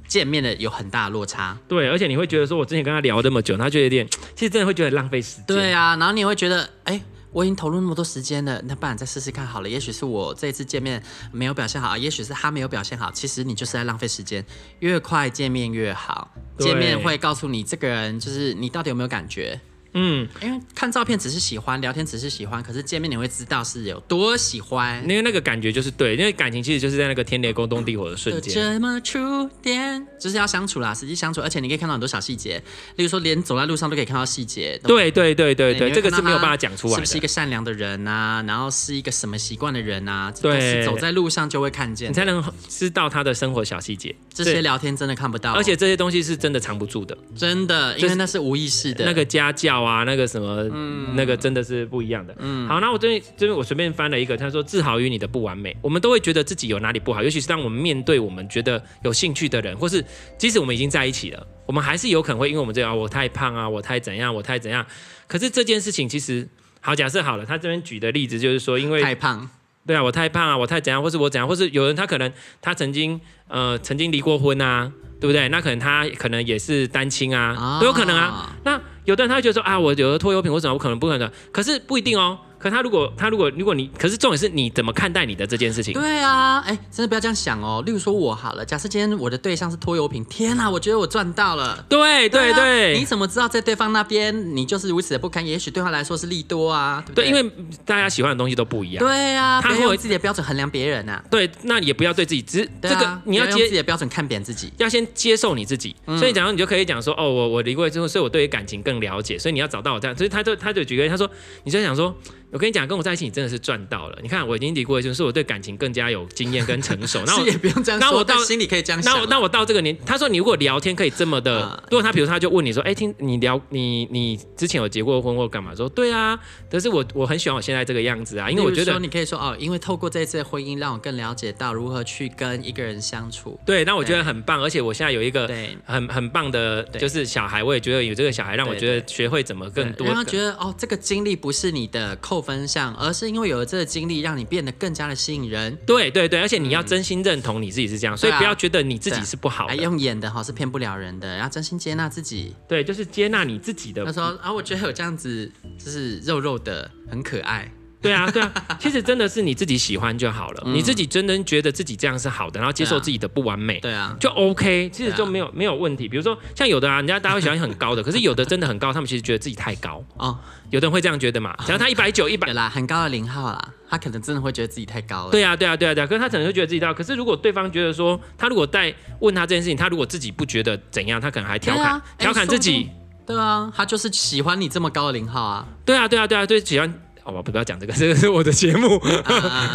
[0.08, 1.58] 见面的有很大的落差。
[1.68, 5.46] 对，而且你会觉得说，我之前跟他聊这么久，他就有点，其实真的会觉得浪费时间。
[5.48, 7.02] 对啊，然后你会觉得，哎。
[7.32, 9.70] 我已经投入那么多时间了，那不然再试试看好了。
[9.70, 13.12] 也许是我这一次见面没有表现好，也许是他没有表现好。
[13.12, 14.46] 其实你就是在浪费时间，
[14.80, 16.30] 越快见面越好。
[16.60, 19.60] 见面会告诉你这个人就是你到底有没有感觉。
[19.94, 25.02] 嗯，因为看照片只是喜欢，聊天只是喜欢，可是见面你会知道是有多喜欢。
[25.04, 28.54] 因为那个感觉就是对，因为感情其实就是在那个天雷勾动地火的瞬间。
[28.54, 32.62] 这么触电，就是要相处啦，实际相处，而且你可以看到很多小细节，
[32.96, 34.80] 例如说连走在路上都可以看到细节。
[34.84, 36.96] 对对对对对，这个是没有办法讲出来的。
[36.96, 38.44] 是不是一个善良的人啊？
[38.48, 40.32] 然后是一个什么习惯的人啊？
[40.42, 44.16] 对，走在路上就会看见，你才能知道他的生活小细节。
[44.34, 49.06] 这些聊天真的看不到，而且这些东西是真的藏不住的，真的，因为那是无意识的。
[49.06, 50.68] 那个家教啊，那个什么。
[50.74, 52.36] 嗯，那个真的是不一样的。
[52.40, 55.76] 嗯，好，那我这边这边我随便翻了一个，他说自豪于你的不完美。
[55.82, 60.04] 我们都会觉得自己有哪里不好，尤其是当我们面对我们觉得有兴趣的人，或是
[60.38, 64.86] 即使我们已经在一起了，我们还是有可能会因为我们这样，我太胖啊，我太怎样，我太怎样。
[65.28, 66.48] 可是这件事情其实
[66.80, 69.50] 好，假设好了，他这边举的例子就是说，因为太胖，
[69.86, 75.50] 对啊，我太胖啊，我太怎样，或是我怎样，或是有人他可能他曾经呃曾经离过婚啊，对不对？
[75.50, 78.56] 那可能他可能也是单亲啊，都有可能啊。
[78.64, 81.32] 那有的人他会觉得说啊，我有的拖油瓶，我怎么可能不可能？
[81.52, 82.38] 可是不一定哦。
[82.62, 85.94] 可他如果他如果如果你，可是重点是你怎么看待你的这件事情？
[85.94, 87.82] 对啊，哎，真的不要这样想哦。
[87.86, 91.84] 例如说我好了，假设今天我的对象是拖油瓶，天哪，我觉得我赚到了。
[91.90, 95.46] 对对对，你怎么知道在对方那边你就是如此的不堪？
[95.46, 97.04] 也许对他来说是利多啊。
[97.16, 97.44] 对，因为
[97.86, 99.04] 大家喜欢的东西都不一样。
[99.04, 101.24] 对啊，他会有自己的标准衡量别人啊。
[101.32, 105.96] 对，那你也不要对自己只这个你要接自己的标准看扁自己，要先接受你自己。
[106.20, 109.40] 所以，假如你就可以讲说，哦，我我离过之后，所以我对于感情更了解。
[109.40, 111.30] 所以你要找到我这样，所以他就他就举个例，他说，
[111.64, 112.16] 你就想说。
[112.52, 114.20] 我跟你讲，跟我在一起，你真的是赚到了。
[114.22, 117.24] 你看，我已经离过，就是我对感情更加有经验跟成熟。
[117.28, 119.14] 那我也不用这样说，那我到心里可以这样想。
[119.14, 125.74] 那我那我到这个年，他说你如果聊天可以这么的，嗯、如果他比如他就问你说，哎、欸，听你聊你你之前有结过婚或干嘛？
[125.74, 126.38] 说对啊，
[126.70, 133.58] 可是我我很喜欢我现在这个样子啊，因为我觉得你可以说哦，因为透过这次婚姻，让我更了解到如何去跟一个人相处。
[133.66, 135.50] 对，那我觉得很棒，而且我现在有一个
[135.86, 143.32] 很很棒的，就是小孩，我也觉得有这个小孩让我觉得学会怎么更多，让他觉得哦，这个经历不是你的扣分享，而是。
[143.32, 145.74] 因为有了这个经历，让你变得更加的吸引人。
[145.86, 149.76] 对对对，而且你要真心认同你自己是这样，嗯、所以不要觉得你自己是不好的。
[149.78, 152.54] 用演的哈是骗不了人的，要真心接纳自己。
[152.68, 154.04] 对，就是接纳你自己的。
[154.04, 157.72] 他说啊，我觉得有这样子就是肉肉的，很可爱。
[158.02, 166.08] 对啊，对啊，其实真的是你自己喜欢就好了，嗯、你自己真的觉得自己这样是好的，然后接受自己的不完美，对啊，就 OK，其实就没有没有问题。
[166.10, 170.38] 比如说像有的啊，人家大家会喜欢很高的，可是有的真的很高，他们其实觉得自己太高哦。
[170.72, 171.56] 有的人会这样觉得嘛？
[171.66, 175.32] 只要他一百九一百啦，很高的零号啦，他可能真的会觉得自己太高了。
[175.32, 176.94] 对啊，对啊，对啊，对啊，可是他可能会觉得自己太高。
[176.94, 182.90] 可是如果对方觉得说，他如果在问他这件事情，他如果自己不觉得怎样，他可能还调侃调侃自己。
[183.28, 185.68] 对啊，他就是喜欢你这么高的零号啊。
[185.86, 186.92] 对啊，对啊，对啊，对，喜欢。
[187.24, 189.00] 哦，我不要讲这个， 这个是我的节目。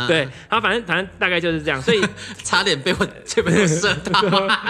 [0.09, 2.03] 对，好，反正反正大概就是这样，所以
[2.43, 4.21] 差点被我这边射到。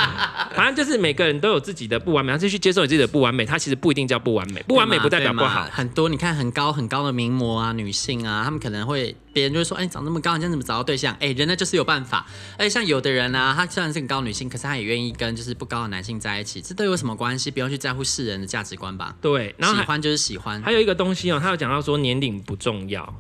[0.55, 5.67] 反正就是每个人都有自己的不完美，他是去接受你自己的不完美，他其实不一定叫不完美，不完美不代表不好。
[5.71, 9.17] 很多你看很高很高的名模啊，女性啊，他们可能会。
[9.37, 12.27] 别人就会说：“哎、欸，长这么高，你这样怎么找到对象？”哎、欸，人呢就是有办法。
[12.57, 17.51] 哎，像有的人呢、啊，他虽然是很高女性，可是他也愿意跟就是不高的男性在一起，这都有什么关系？
[17.51, 19.15] 不用去在乎世人的价值观吧。
[19.21, 20.63] 对，然后喜欢就是喜欢。
[20.63, 23.15] 还有一个东西哦，他有讲到说年龄不重要，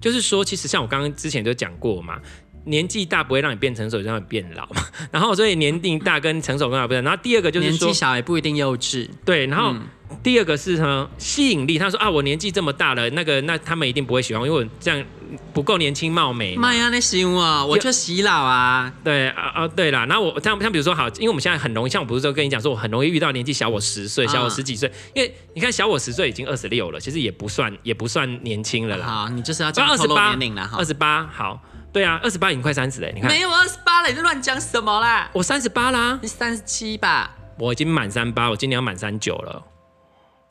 [0.00, 2.18] 就是说其实像我刚刚之前就讲过嘛，
[2.64, 4.82] 年纪大不会让你变成熟，就让你变老嘛。
[5.12, 7.04] 然后所以年龄大跟成熟跟老不一样。
[7.04, 9.06] 然后第二个就是说，年纪小也不一定幼稚。
[9.26, 9.74] 对，然后。
[9.74, 9.82] 嗯
[10.22, 11.78] 第二个是呢，吸引力。
[11.78, 15.04] 他说啊，我年纪这么大了，那个那他们一定不会喜欢，因为我这样
[15.52, 16.56] 不够年轻貌美。
[16.56, 18.92] 妈呀，那行啊，我就洗脑啊。
[19.02, 20.06] 对啊啊，对啦。
[20.06, 29.06] 然后我像像比如说好，因为我们现在很容易，像我不是说跟你讲说，我很容易遇到年纪小我十岁、小我十几岁，因为你看小我十岁已经二十六了，其实也不算也不算年轻了啦。
[29.06, 30.78] 好，你就是要讲二十八年龄了哈。
[30.78, 31.60] 二十八，好，
[31.92, 33.30] 对啊，二十八已经快三十了，你看。
[33.30, 35.28] 没有二十八了，你在乱讲什么啦？
[35.32, 37.30] 我三十八啦，你三十七吧？
[37.58, 39.62] 我已经满三八，我今年要满三九了。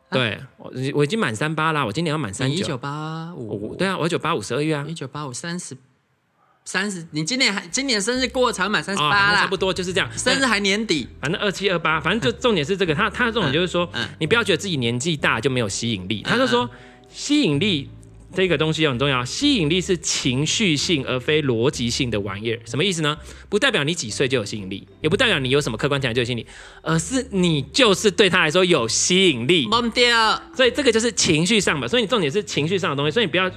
[0.10, 2.56] 对，我我已经满三八啦，我今年要满三九。
[2.56, 4.86] 一九八五，对啊，我一九八五十二月啊。
[4.88, 5.76] 一九八五三十，
[6.64, 10.10] 三十，你今年还今年生日过才满三十八啦，差不多就是这样。
[10.18, 12.96] 生日还年底，反正二七二八，反正就重点是这个。
[12.96, 13.90] 他他的重点就是说，
[14.20, 16.22] 你不要觉得自己年纪大就没有吸引力。
[16.24, 16.70] 他就说，
[17.10, 17.90] 吸引力。
[18.34, 22.60] 这个东西很重要，吸引力是情绪性而非逻辑性的玩意儿。
[22.66, 23.18] 什么意思呢？
[23.50, 26.48] 不代表你几岁就有吸引力，也不代表你有什么客观条件就有吸引力，
[26.82, 29.66] 而是你就是对他来说有吸引力。
[30.54, 33.12] 所以这个就是情绪上嘛，所以你重点是情绪上的东西。
[33.12, 33.50] 所以你不要。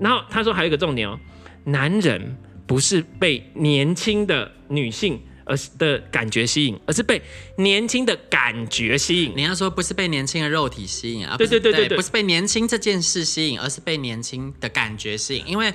[0.00, 1.18] 然后他说还有一个重点哦，
[1.64, 5.20] 男人不是被年轻的女性。
[5.48, 7.20] 而是的感觉吸引，而是被
[7.56, 9.32] 年轻的感觉吸引。
[9.34, 11.36] 你要说不是被年轻的肉体吸引啊？
[11.36, 15.72] 对对对对对，不是被年轻这件事吸引，而是被年轻的感觉吸引，因为。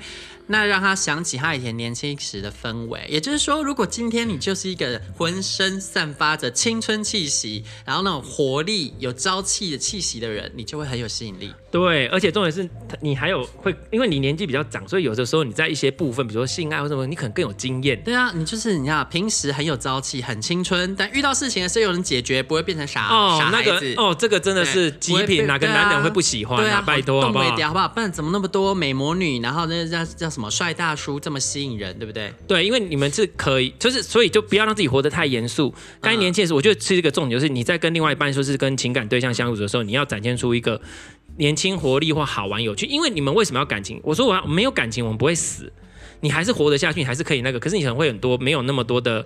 [0.47, 11.53] 那让他想起他以前年轻时的氛围，也就是说，如果今天你就是一个浑身散发着青春气息，然后那种活力、有朝气的气息的人，你就会很有吸引力。
[11.71, 12.69] 对，而且重点是，
[13.01, 17.99] 你还有会，因为你年纪比较长，所以有的时候你在一些部分，比如说性爱或什么，你可能更有经验。
[18.03, 23.69] 对啊，你就是你看，平时很有朝气、很青春，但遇到事情的时候有人解决，不会变成傻哦，傻孩子。
[23.71, 26.61] 那个哦，这个真的是极品，哪个男人会不喜欢啊？
[26.61, 27.49] 对啊，拜托好不好？
[27.49, 27.87] 好不好？
[27.87, 31.19] 不然怎么那么多美魔女，然后那叫叫什么帅大叔？
[31.19, 32.33] 这么吸引人，对不对？
[32.47, 35.73] 对，因为你们是可以，就是所以就不要让自己活得太严肃。
[36.01, 40.81] 该年轻的时候，我觉得是一个重点，就是你在跟另外一半，说是跟情感对象相处的时候，你要展现出一个
[41.37, 42.85] 年轻活力或好玩有趣。
[42.87, 44.01] 因为你们为什么要感情？
[44.03, 45.71] 我说我要没有感情，我们不会死，
[46.21, 47.59] 你还是活得下去，你还是可以那个。
[47.59, 49.25] 可是你可能会很多没有那么多的。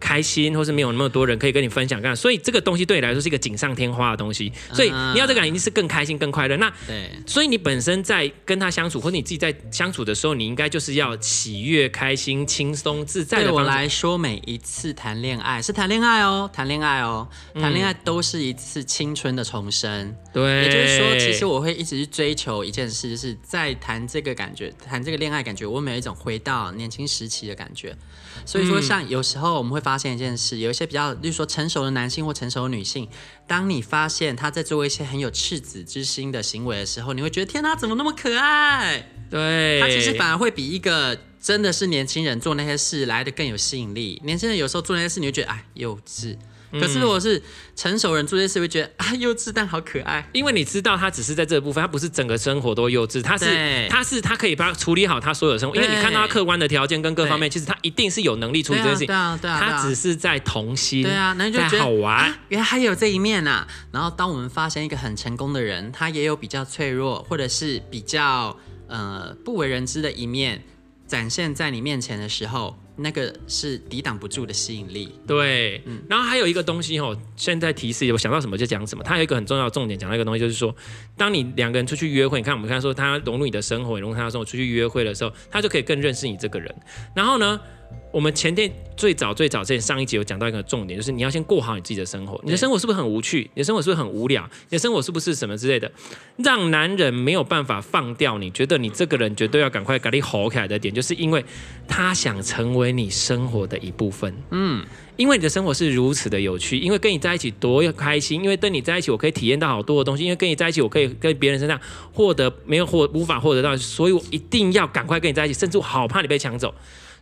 [0.00, 6.56] 开心，或是没有那么多人可以跟你分享，干，所以这个东西对你来说是一个锦上添花的东西，所以你要这个感情是更开心、更快乐。
[6.56, 13.44] 那对，所以你本身在跟他相处，或者你自己在相处的时候，你应该就是要喜悦、开心、轻松、自在的。
[13.44, 20.14] 对我来说，每一次谈恋爱是谈恋爱哦，谈恋爱哦，谈恋爱都是一次青春的重生。
[20.32, 27.96] 对，也就是说，其实我会一直去追求一件事，就是在谈这个感觉，谈这个恋爱感觉，我没有一种回到年轻时期的感觉。
[28.44, 33.08] 所以说，像有时候我们会发现一件事，有一些比较，例如说成熟的男性或成熟的女性，
[33.46, 39.10] 当你发现他在做一些很有赤子之心的行为的时候，你会觉得天哪，怎么那么可爱？
[39.30, 44.20] 对，他其实反而会比一个真的是年轻人做那些事来的更有吸引力。
[44.24, 46.36] 年轻人有时候做那些事，你会觉得哎，幼稚。
[46.72, 47.42] 可是，如果是
[47.74, 50.28] 成熟人做这些事，会觉得啊幼稚，但好可爱。
[50.32, 55.76] 因为你知道，他只是在这个部分，他不是整个生活都幼稚，他是他是他可以把他处理好他所有生活。
[55.76, 59.06] 因为你看到他客观的条件跟各方面，其实他一定是有能力处理这件事情。
[59.06, 61.02] 对啊，对啊，他只是在童心。
[61.02, 63.68] 对啊，那你就觉得好玩，啊，原来还有这一面呐，啊。
[63.92, 68.56] 然后，当我们发现一个很成功的人，他也有比较脆弱，或者是比较
[68.88, 70.62] 呃不为人知的一面
[71.06, 72.78] 展现在你面前的时候。
[73.00, 79.04] 那个是抵挡不住的吸引力，对，嗯，然后还有一个东西哦，现在提示我想到什么就讲什么。
[79.04, 80.74] 他有一个很重要的重点，讲到一个东西，就是说，
[81.16, 86.74] 当你两个人出去约会，你看我们刚才说他融入你的生活，融入他的生活，出去约会的时候，他就可以更认识你这个人。
[87.14, 87.60] 然后呢，
[88.10, 92.40] 我们前天最早最早之前上一集有讲到一个重点，就是你要先过好你自己的生活。
[92.42, 93.50] 你的生活是不是很无趣？
[93.54, 94.48] 你的生活是不是很无聊？
[94.70, 95.92] 你的生活是不是什么之类的？
[96.38, 101.44] 让男人没有办法放掉你，觉得你这个人绝对要赶快赶紧吼起来的点，就是因为
[101.86, 104.34] 他想成为你生活的一部分。
[104.50, 104.84] 嗯，
[105.16, 111.78] 因为你的生活是如此的有趣，因为跟你在一起多开心，因为跟你在一起我可以体验到好多的东西，因为跟你在一起我可以跟别人身上
[112.14, 116.74] 获得没有获无法获得到，所以我一定要赶快跟你在一起，甚至我好怕你被抢走。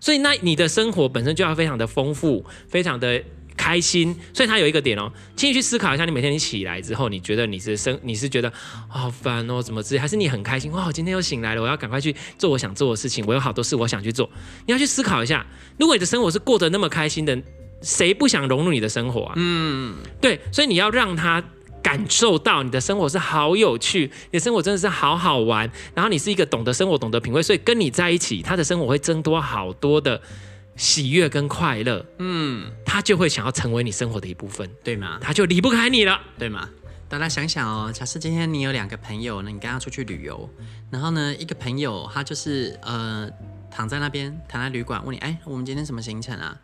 [0.07, 3.21] 所以，那你的生活本身就要非常的丰富，非常的
[3.57, 4.14] 开心。
[4.33, 8.53] 所以，他有一个点哦，请你去思考一下，你每天你起来之后，你觉得你是生，你是觉得
[8.87, 10.87] 好烦哦，怎么之类，还是你很开心哇？
[10.87, 14.31] 我今天又醒来了，我要赶快去做我想做的事情，我有好多事我想去做。
[14.64, 15.45] 你要去思考一下，
[15.77, 17.37] 如果你的生活是过得那么开心的，
[17.83, 19.33] 谁不想融入你的生活啊？
[19.35, 21.42] 嗯，对，所以你要让他。
[21.87, 30.20] 感受到你的生活是好有趣，你的生活真的是好好玩，然后你是一个懂得生活、懂得品味，所以跟你在一起，他的生活会增多好多的
[30.75, 32.05] 喜悦跟快乐。
[32.18, 35.18] 嗯，他就会想要成为你生活的一部分，对吗？
[35.20, 36.68] 他就离不开你了，对吗？
[37.09, 40.51] 大家想想哦，假设今天你有两个朋友呢，你跟他出去旅游，
[40.90, 43.31] 然后呢，一个朋友他就是呃
[43.70, 46.57] 躺在那边躺在旅馆，问你，哎，我们今天什么行程啊？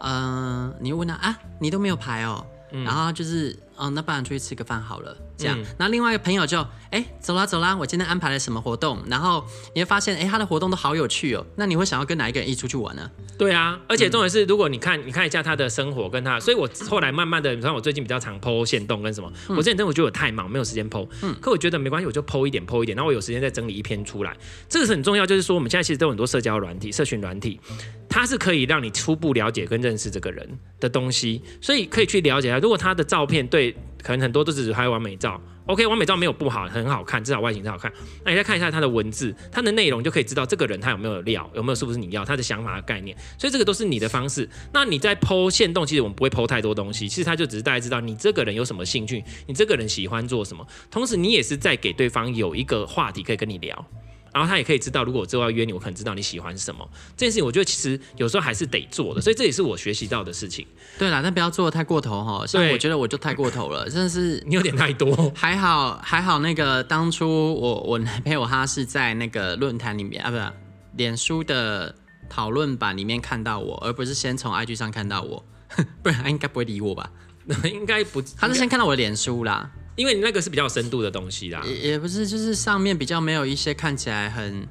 [0.00, 3.56] 嗯、呃，你又问他啊，你都没有排哦，嗯、然后就是。
[3.76, 5.58] 哦，那不然出去吃个饭好了，这样。
[5.78, 9.02] 那、嗯、另外一个朋友就，哎，走啦走啦，我今天安排了什么活动？
[9.08, 9.44] 然后
[9.74, 11.44] 你会发现，哎，他的活动都好有趣哦。
[11.56, 13.10] 那你会想要跟哪一个人一起出去玩呢？
[13.36, 21.08] 对啊，而且重点是，如果你看，你看一下他的生活跟他，所以我后来慢慢的，你看我最近比较常 po 限动跟什么，嗯、我之前真的我觉得我太忙，没有时间 po。
[21.22, 21.34] 嗯。
[21.40, 24.36] 可我觉得没关系，我就 po 一点 po 一点，然后我有时间再整理一篇出来。
[24.68, 27.60] 这个是很重要，就是说我们现在其实都有很多社交软体、社群软体，
[28.08, 32.58] 它是可以让你初步了解跟认识这个人的东西，所以可以去了解他。
[32.58, 33.76] 如果他的照片对。
[34.04, 35.40] 可能很多都只是拍完美照。
[35.66, 37.90] OK，完美照没有不好，很好看，至少外形是好看。
[38.22, 43.16] 那你再看一下他的文字，他的内容就可以知道这个人他有没有料，有没有是不是你要他的想法的概念。
[43.38, 44.46] 所以这个都是你的方式。
[44.74, 53.86] 那你在剖线动，其实我们不会剖太多东西，其实他就只是大概知道你这个人有什么兴趣，你这个人喜欢做什么，同时你也是在给对方有一个话题可以跟你聊。
[54.34, 56.86] 然后他也可以知道，如果我之后要约你，我可能知道你喜欢什么。
[57.16, 60.66] 这件事情，我觉得其实有时候还是得做的，所以这也是我学习到的事情。
[60.98, 62.44] 对啦，但不要做的太过头哈。
[62.44, 65.32] 像我觉得我就太过头了，真的是 你有点太多。
[65.36, 70.52] 还好还好，那个当初我我男朋友他是在那个论坛里面啊，不是
[70.96, 71.94] 脸书的
[72.28, 75.44] 讨论版里面看到我，而不是先从 IG 上看到我，
[76.02, 77.08] 不然他应该不会理我吧？
[77.64, 79.70] 应该不，他是先看到我的脸书啦。
[79.96, 84.66] 因为你那个是比较深度的东西啦，也也不是，就是上面比较没有一些看起来很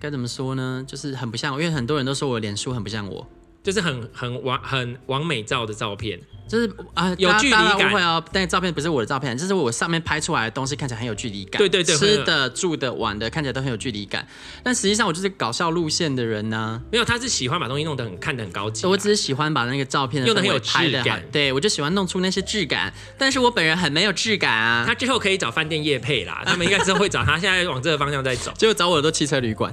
[0.00, 3.26] 该怎么说呢，就是很不像，因为很多人都说我脸书很不像我，
[3.68, 6.18] 就是很很完很完美照的照片。
[6.48, 7.90] 就是啊，有距离感。
[7.90, 11.58] 会哦，但照片不是我的照片，就是我上面拍出来的东西看起来很有距离感。
[11.58, 14.26] 对对对，吃的、住的、玩的，看起来都很有距离感。
[14.62, 16.80] 但实际上我就是搞笑路线的人呢。
[16.90, 18.86] 没有，他是喜欢把东西弄得很看得很高级。
[18.86, 21.22] 我只是喜欢把那个照片用得很有质感。
[21.30, 22.90] 对，我就喜欢弄出那些质感。
[23.18, 24.84] 但是我本人很没有质感啊。
[24.86, 27.38] 他之后可以找饭店业配啦，他们应该之后会找他。
[27.38, 29.70] 现在往这个方向在走， 结果找我的都汽车旅馆。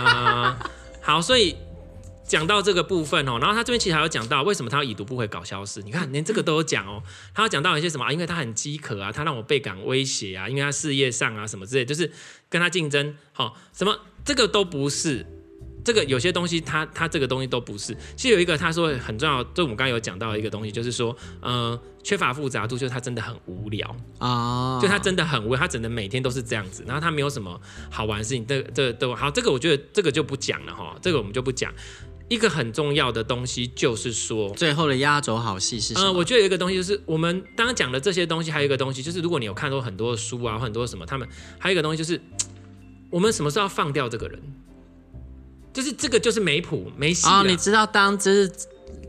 [1.00, 1.56] 好，所以。
[2.32, 7.02] 讲到这个部分哦，然后他这边其实还有讲到为什么他要已读不回搞消失，你看连这个都有讲哦。
[7.34, 8.10] 他要讲到一些什么啊？
[8.10, 12.10] 因为他很饥渴啊，他让我倍感威胁啊，因为他事业上啊什么之类，就是
[12.48, 13.14] 跟他竞争。
[13.34, 15.26] 好、哦，什么这个都不是，
[15.84, 17.94] 这个有些东西他他这个东西都不是。
[18.16, 27.60] 其实有一个他说很重要，就我们刚刚有讲到的一个东西，就是说，呃，缺乏复杂度，就是他真的很无聊啊，就他真的很无聊，他只能每天都是这样子，然后他没有什么
[27.90, 28.46] 好玩的事情。
[28.46, 31.70] 这这都好，这个我觉得这个就不讲了哈，这个我们就不讲。
[32.32, 36.06] 一个很重要的东西就是说，最后的压轴好戏是什么？
[36.06, 41.28] 嗯，我觉得有一个东西就是，我们刚刚讲的这些东西，还有一个东西就是，如果你有看过很多书啊，很多什么，他们
[41.58, 42.18] 还有一个东西就是，
[43.10, 44.40] 我们什么时候要放掉这个人？
[45.74, 47.44] 就是这个就是没谱没戏啊、哦！
[47.46, 48.50] 你知道，当就是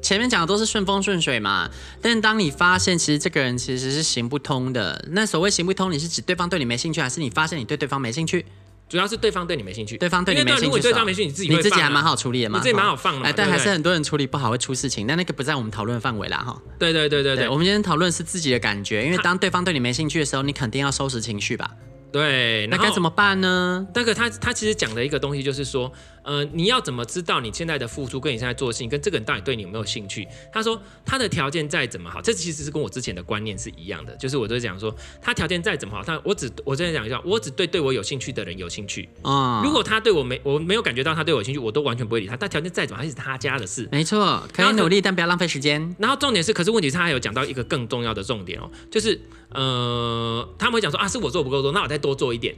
[0.01, 1.69] 前面讲的都是顺风顺水嘛，
[2.01, 8.45] 但是当你发现其实这个人其实是行不通的，那所谓行不通，你是指对方对你没兴趣，还是你发现你对对方没兴趣？
[8.94, 10.66] 主要是对方对你没兴趣，对方对你没兴趣。
[10.66, 13.26] 如果对方没兴趣，你自己、啊、你自己还蛮好处理的嘛，你自己蛮好放的。
[13.28, 16.62] 哎，但还是很多人处理不好会出事情，但那个不在我们讨论范围啦哈。
[16.78, 21.72] 对对对对对，对，我们今天讨论是自己的感觉，因为当对方对你没兴趣的时候，你肯定要收拾情绪吧。
[22.14, 23.88] 对，那该怎么办呢？
[23.95, 25.91] 那个他他其实讲的一个东西就是说，
[26.22, 30.28] 呃，你要怎么知道你现在的付出跟你现在做的事情跟这个人到底对你有没有兴趣？
[30.51, 39.64] 他说他的条件再怎么好，这其实是跟我之前的观念是一样的，就是我都讲说他条件再怎么好，他我只我再讲一下，我只对对我有兴趣的人有兴趣啊。
[39.64, 42.38] 如果他对我没我没有感觉到他对我有兴趣，我都完全不会理他。
[42.38, 43.89] 但条件再怎么好，还是他家的事。
[43.91, 45.95] 没错，可以努力，但不要浪费时间。
[45.97, 49.20] 然后重点是，可是问题是他还有讲到一个更重要的重点哦，就是
[49.54, 52.56] 呃，他们会讲说啊，是我做不够多，那我再多做一点。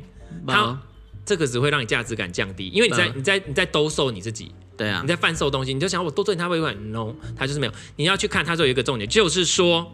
[0.47, 0.79] 他
[1.25, 7.73] 这个只会让你价值感降低，因为你在你在你在兜售你自己，对啊，你在贩售东西，你就想我多做点他会不会？No，他就是没有。
[7.95, 9.91] 你要去看他说有一个重点，就是说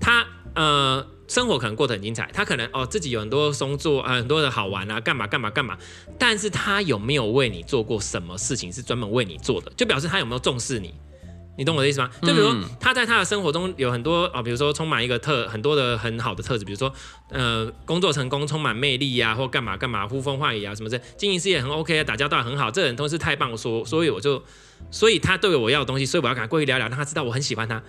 [0.00, 5.78] 他呃生活可能过得很精彩，他可能哦自己有很多工作啊，很多的好玩啊，干嘛干嘛干嘛，
[6.18, 10.92] 但是他有没有为你做过什么事情是专门为你做的，就表示他有没有重视你。
[11.56, 12.10] 你懂我的意思吗？
[12.22, 16.92] 就比如说他在他的生活中有很多啊，比如说充满一个特很多的很好的特质，比如说
[17.30, 24.42] 呃工作成功，充满魅力呀、啊，或干嘛干嘛呼风唤雨啊什么的，经营事业很 OK 啊，打交道很好，这个人都是太棒，说所以我就
[24.90, 27.82] 所以他对我要的东西，所以我要赶快过去聊聊，让他知道我很喜欢他。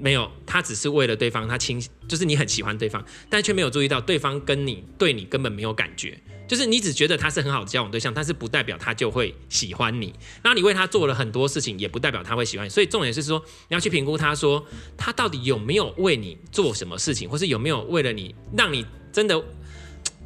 [0.00, 6.16] 没有，他只是为了对方，他亲就是你很喜欢对方，但却没有注意到对方跟你对你根本没有感觉，
[6.48, 10.06] 就是你只觉得他是很好的交往对象，但是不代表他就会喜欢你。
[10.42, 12.70] 然后你为他做了很多事情，也不代表他会喜欢你。
[12.70, 14.64] 所以重点是说，你要去评估他说
[14.96, 19.40] 他到底有没有为你做什么事情，或是有没有为了你让你真的，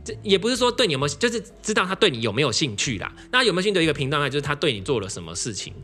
[0.04, 3.12] 这也不是说对你有没有，就是知道他对你有没有兴趣啦。
[3.32, 4.30] 那有没有兴趣的一个频道呢？
[4.30, 5.74] 就是他对你做了什么事情。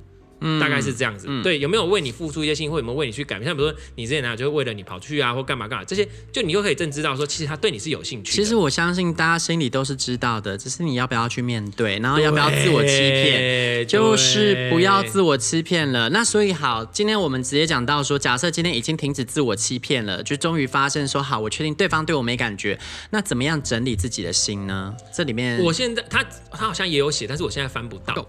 [0.40, 3.46] 嗯，大概是这样子，嗯、对，有没有为你付出一些心，或有没有为你去改变？
[3.46, 8.32] 像比如说你之前呢，就是为了你跑去啊，或干嘛干嘛，这些就你就可以正知道说，其实他对你是有兴趣。
[8.32, 16.08] 其实我相信大家心里都是知道的，只是你要不要去面对，然后要不要自我欺骗，就是不要自我欺骗了。
[16.10, 22.78] 那所以好，今天我们直接讲到说，假设今天已经停止自我欺骗了，就终于发现说，好，我确定对方对我没感觉，
[23.10, 24.94] 那怎么样整理自己的心呢？
[25.12, 28.26] 这里面，我现在他他好像也有写，但是我现在翻不到。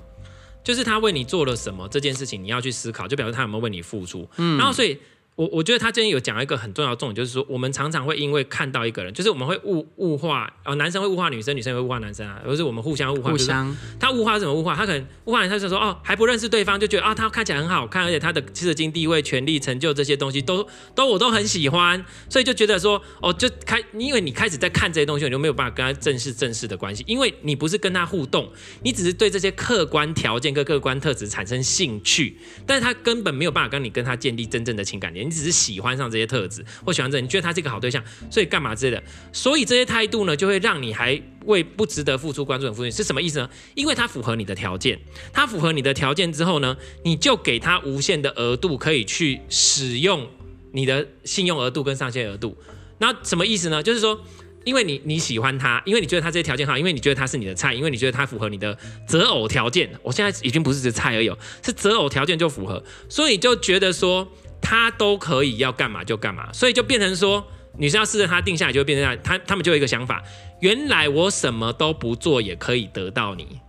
[0.64, 4.30] 就是他为你做了什么这件事情，你要去思考，就表示他有没有为你付出。
[4.38, 4.98] 嗯，然后所以
[5.40, 13.32] 我我觉得他今天有讲一个很重要的重点，就是说我们常常会因为看到一个人，就是我们会物物化，哦，男生会物化女生，女生会物化男生啊，而是我们互相物化。
[13.32, 13.74] 互相。
[13.98, 14.76] 他物化是怎么物化？
[14.76, 28.52] 他可能物化人，他就说哦，还不认识对方就觉得啊，他看起来很好看，而且他的社经地位、权力、成就这些东西都都我都很喜欢，所以就觉得说哦，就开，因为你开始在看这些东西，你就没有办法跟他正式正式的关系，因为你不是跟他互动，
[28.84, 32.38] 你只是对这些客观条件跟客观特质产生兴趣，
[32.68, 36.10] 但是他根本没有办法跟你跟他建立真正的情感连，你只是喜欢上。
[36.10, 43.48] 这些特质或喜欢这，你觉得他是一个好对象，所以干嘛之类的，所以这些态度呢，就会让你还为不值得付出关注的付出，是什么意思呢？
[43.76, 45.00] 因为他符合你的条件，
[45.32, 50.28] 他符合你的条件之后呢，你就给他无限的额度可以去使用
[50.72, 52.58] 你的信用额度跟上限额度。
[52.98, 53.84] 那什么意思呢？
[53.84, 54.20] 就是说，
[54.64, 58.76] 因为你你喜欢他，因为你觉得他这些条件好，因为你觉得他是你的菜，因为你觉得他符合你的
[59.08, 59.92] 择偶条件。
[60.02, 61.32] 我现在已经不是只菜而已，
[61.64, 64.28] 是择偶条件就符合，所以就觉得说。
[64.62, 67.46] 他都可以要干嘛就干嘛，所以就变成说，
[67.78, 69.20] 女生要试着他定下来，就会变成。
[69.24, 70.22] 他他们就有一个想法，
[70.60, 73.60] 原来我什么都不做也可以得到你，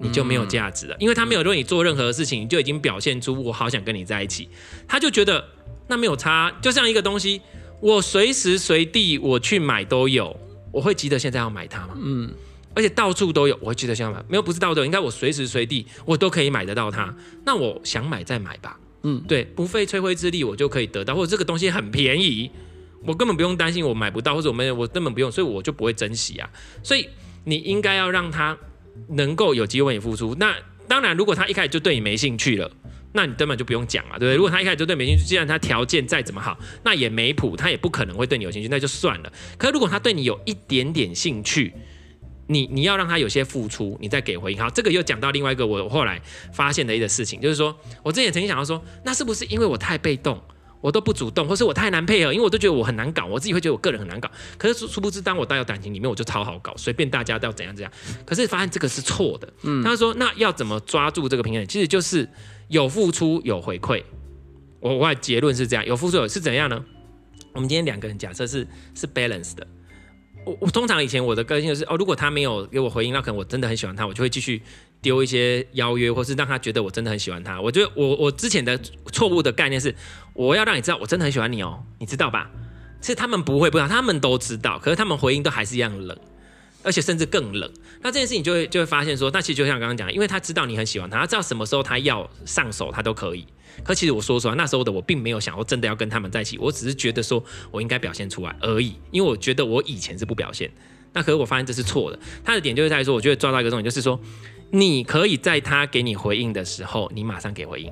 [0.00, 4.48] 你就没有价值了，因为他没有为你做任何事情，你就已经表现出我好想跟你在一起。
[4.88, 5.44] 他就觉得
[5.86, 7.40] 那没有差，就像一个东西，
[7.80, 10.38] 我随时随地我去买都有，
[10.72, 11.94] 我会急得现在要买它吗？
[11.96, 12.34] 嗯，
[12.74, 17.14] 而且到处都有，我会急得现在买，没有不是到处都有，应该我随时随地我都可以买得到它，
[17.44, 18.78] 那我想买再买吧。
[19.08, 22.50] 嗯，对，不费吹灰之力，我就可以得到，或者这个东西很便宜，
[23.04, 26.50] 我根本不用担心我买不到，或者我没有，我根本不用，所以我就不会珍惜啊。
[26.82, 27.08] 所以
[27.44, 28.58] 你应该要让他
[29.10, 30.34] 能够有机会为你付出。
[30.40, 30.56] 那
[30.88, 32.68] 当然，如果他一开始就对你没兴趣了，
[33.12, 34.34] 那你根本就不用讲啊，对不对？
[34.34, 39.32] 如果他一开始就对你没兴趣，既然他条件再怎么好，那也没谱，他也不可能会对你有兴趣，那就算了。
[39.56, 41.72] 可是如果他对你有一点点兴趣，
[42.48, 44.58] 你你要让他有些付出，你再给回应。
[44.58, 46.20] 好，这个又讲到另外一个我后来
[46.52, 50.40] 发现的一个事情，就是说我之前曾经想到说，那是不是因为我太被动，
[50.80, 52.32] 我都不主动，或是我太难配合？
[52.32, 54.30] 因为我都觉得我很难搞，我自己会觉得我个人很难搞。
[54.56, 57.92] 可是殊不知，当我带有感情里面，我就超好搞，随便大家都要怎样怎样。
[58.24, 59.52] 可是发现这个是错的。
[59.62, 61.66] 嗯，他说那要怎么抓住这个平衡？
[61.66, 62.28] 其实就是
[62.68, 64.02] 有付出有回馈。
[64.78, 66.84] 我我的结论是这样，有付出有是怎样呢？
[67.52, 69.66] 我们今天两个人假设是是 balance 的。
[70.46, 74.62] 我我通常以前我的个性就是哦，如果他没有给我回应，那可能我真的很喜欢他，我就会继续
[75.02, 77.60] 丢一些邀约，或是让他觉得我真的很喜欢他。
[77.60, 78.78] 我觉得我我之前的
[79.12, 79.92] 错误的概念是，
[80.34, 82.48] 我要让你知道我真的很喜欢你哦，你知道吧？
[83.02, 86.16] 是他们不会不知道，他们都知道，可是他们回应都还是一样冷。
[86.86, 87.68] 而且甚至更冷，
[88.00, 93.44] 那这件事情就会就会发现说，那其实就像刚刚讲，因为他知道你很喜欢他，他知道什么时候他要上手，他都可以。
[93.82, 100.70] 可其实我说实话，那时候的我并没有想要真的要跟他们在一起，我只是觉得说我应该表现出来而已，因为我觉得我以前是不表现。
[101.12, 104.20] 那可是我发现这是错的，他的点就是在说，我觉得抓到一个重点，就是说
[104.70, 107.90] 你可以在他给你回应的时候，你马上给回应。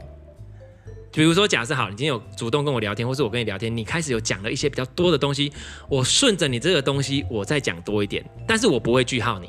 [1.14, 5.52] 比如说，假设好，你今天有主动跟我聊天，或是我跟你聊天，你开始有讲了一些比较多的东西，
[5.88, 9.48] 我顺着你这个东西，我再讲多一点，但是我不会句号你，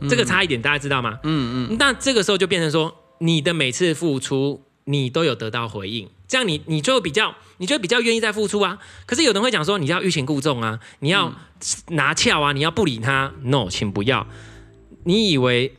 [0.00, 1.18] 嗯、这个差一点，大家知道吗？
[1.22, 1.76] 嗯嗯。
[1.78, 8.78] 那这个时候就变成说，你的每次付出，你都有得到回应，这样你你就比较，你就比较愿意再付出啊。
[9.06, 11.32] 可是有人会讲说，你要欲擒故纵啊，你要
[11.88, 14.26] 拿翘啊，你要不理他，no，请不要。
[15.04, 15.72] 你以为？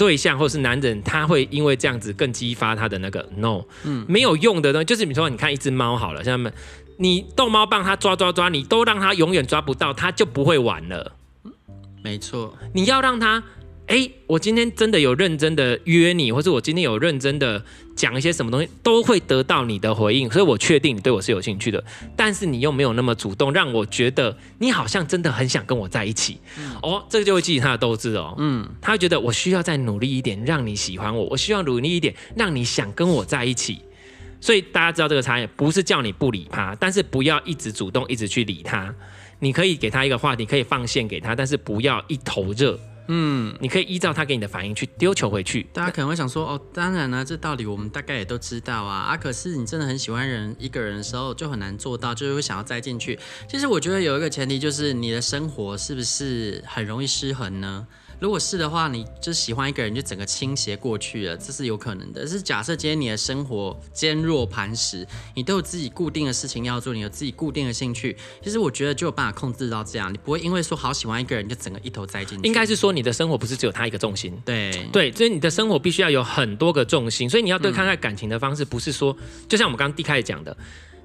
[0.00, 6.50] 对象或是男人，他会因为这样子更激发他的那个 no，嗯，没有用的东西，就是你说，你看一只猫好了，像他们，
[6.96, 11.12] 你逗猫棒，它抓抓抓，你都让它永远抓不到，它就不会玩了。
[12.02, 13.42] 没错，你要让它。
[13.90, 17.60] 哎，我今天真的有认真的约你，或者我今天有认真的
[17.96, 21.82] 讲一些什么东西，都会得到你的回应，所以我确定你对我是有兴趣的。
[22.14, 26.38] 但是你又没有那么主动，让我觉得你好像真的很想跟我在一起。
[26.56, 28.32] 嗯、哦，这个就会激起他的斗志哦。
[28.38, 33.80] 嗯，他会觉得我需要再努力一点，让你喜欢我；我需要努力一点，让你想跟我在一起。
[34.40, 38.94] 所以大家知道这个差异，不是叫你不理他，但是不要一直主动，一直去理他。
[39.40, 42.78] 你可以给他一个话题，可以放线给他，但是不要一头热。
[43.12, 45.66] 嗯，你可以依照他给你的反应去丢球回去。
[45.72, 49.00] 大家可能会想说，哦，当然呢，这道理我们大概也都知道啊。
[49.00, 53.18] 啊，可是你真的很喜欢人一个人的时候，就很难做到，就是会想要栽进去。
[53.48, 57.84] 其实我觉得有一个前提，就是你的生活是不是很容易失衡呢？
[58.20, 62.26] 如果是的话，你就喜欢一个人，就整个倾斜过去了，这是有可能的。
[62.26, 68.14] 是假设今天你的生活坚若磐石，你都有自己固定的事情要做，你有自己固定的兴趣，
[68.44, 72.46] 其实我觉得就有办法控制到这样，你不会因为说好喜欢一个人就整个一头栽进去。
[72.46, 80.54] 应该是说你的生活不是只有他一个重心，对对，所以你的生活必须要有很多个重心，所以你要对看待感情的方式，不是说、嗯、就像我们刚刚第一开始讲的，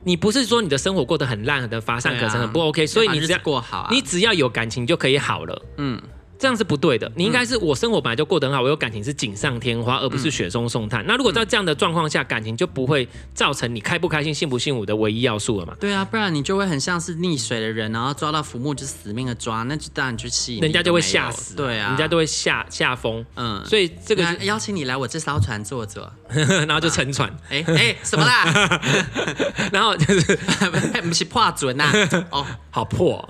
[0.03, 6.01] 你不是说你的生活过得很烂、很乏善可陈、很不 OK，所以你只要过好、啊，你只要有感情就可以好了，嗯。
[6.38, 7.11] 这样是不对的。
[7.15, 11.03] 你应该是我生活本来就过得很好，我有感情是锦上添花，而不是雪中送炭。
[11.03, 15.73] 嗯、那如果在这样的状况下，感情就不会造成你开不开心、幸不幸福的唯一要素了嘛？
[15.79, 21.55] 对啊，不然你就会很像是溺水的人，然后抓到浮木就死命的抓，那就当然就气，人家就会吓死。
[21.55, 23.25] 对啊，人家都会吓吓疯。
[23.36, 26.11] 嗯，所以这个邀请你来我这艘船坐坐，
[26.67, 27.29] 然后就沉船。
[27.49, 28.81] 哎哎、啊欸欸，什么啦？
[29.71, 30.36] 然后就是
[31.01, 31.91] 不是破准呐？
[32.31, 33.23] 哦，好破。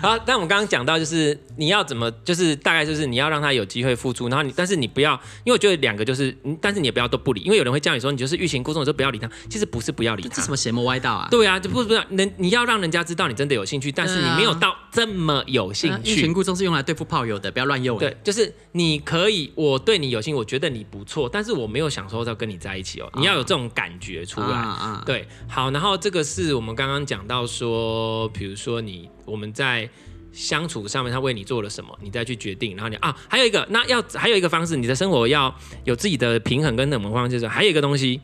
[0.00, 1.38] 好，但我们刚刚讲到就是。
[1.56, 2.10] 你要怎么？
[2.24, 5.12] 就是大概就是你要让他有机会付出，然后你，但是你不要，
[5.44, 9.30] 因为我觉得两个就是，但是你也不要都不理，因为有人会叫你说你就是欲擒故纵，你就不要理他。
[9.48, 11.28] 其实不是不要理他，这什么邪魔歪道啊？
[11.30, 16.12] 对啊，就不不要人，你要让人家知道你真的有兴趣，但是你没有到这么有兴趣。
[16.12, 17.98] 欲擒故纵是用来对付炮友的，不要乱用。
[17.98, 23.10] 对，就是你可以，我对你有兴趣，我觉得你不错，但是我没有想说要跟你在一起哦。
[23.16, 24.46] 你要有这种感觉出来。
[24.46, 29.88] 啊、对，好，然后这个是我们刚刚讲到说，比如说你我们在。
[30.34, 32.74] 相处上面，他为你做了什么，你再去决定。
[32.76, 35.54] 然后你啊，还有一个，那要还有一个方式，你的生活要
[35.84, 37.30] 有自己的平衡跟什么方式？
[37.30, 38.20] 就是还有一个东西，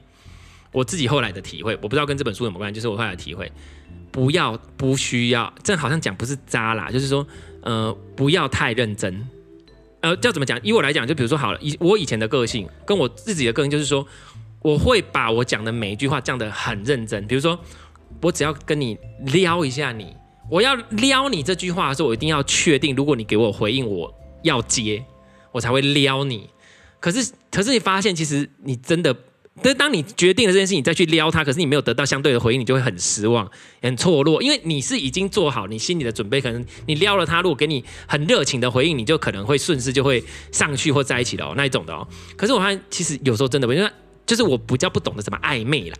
[0.73, 3.51] 我自己后来的体会，我不知道跟这本书有没有关系，就是我后来的体会，
[4.11, 7.27] 不要不需要，这好像讲不是渣啦，就是说，
[7.63, 9.29] 呃，不要太认真。
[10.01, 10.59] 呃，叫怎么讲？
[10.63, 14.07] 以我来讲，就比如说好了，以我以前的个性，跟我自己的个性，就是说，
[14.63, 17.27] 我会把我讲的每一句话讲得很认真。
[17.27, 17.59] 比如说，
[18.23, 20.17] 我只要跟你撩一下你。
[20.51, 25.05] 我要撩你这句话的时候，我一定要确定，如果你给我回应，我要接，
[25.53, 26.51] 我才会撩你。
[26.99, 29.17] 可是，可是你发现，其实你真的，
[29.63, 33.49] 但当你决定了这件事情，你再去撩他，可是你没有得到相对的回应，你就会很失望、
[33.81, 42.07] 很错落，因为你是已经做好你心里的准备，可能你撩了他，如果给你很热情的回应，你就可能会顺势就会上去或在一起了哦，那一种的哦。
[42.37, 43.91] 可是我发现，其实有时候真的，因为
[44.27, 45.97] 就是我比较不懂得怎么暧昧啦。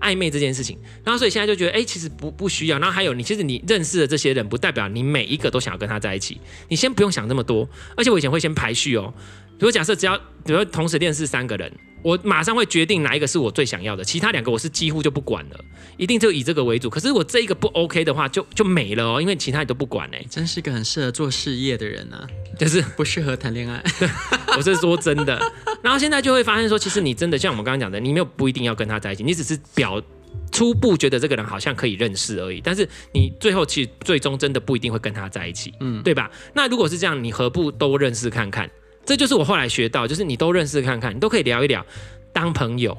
[0.00, 2.78] 暧昧这件事情，然后所以现在就觉得，哎，其实不不需要。
[2.78, 6.40] 然后还有，你其实你认识的这些人，不代表你每一个都想要跟他在一起。
[6.68, 7.68] 你先不用想这么多。
[7.96, 9.12] 而且我以前会先排序哦，
[9.54, 11.72] 如果假设只要，比如说同时认识三个人，
[12.02, 15.64] 我马上会决定哪一个是我最想要的，其他两个我是几乎就不管了，
[15.96, 16.88] 一定就以这个为主。
[16.88, 20.24] 可是我这一个不 OK 的话，就就没了哦，因为其他你都不管哎。
[20.30, 22.26] 真是个很适合做事业的人呢、啊，
[22.58, 23.82] 就是不适合谈恋爱。
[24.56, 25.40] 我是说真的。
[25.82, 30.02] 然后现在就会发现说，其实你真的像我们刚刚讲的，你没有不一定要跟他在一起，你只是表。
[30.50, 36.30] 初步觉得这个人好像可以认识而已，但是你最后其实最终真的不一定会跟他在一起，嗯，对吧？
[36.54, 38.68] 那如果是这样，你何不都认识看看？
[39.08, 41.82] 这就是我后来学到，就是你都认识看看，你都可以聊一聊，
[42.30, 42.94] 当朋友，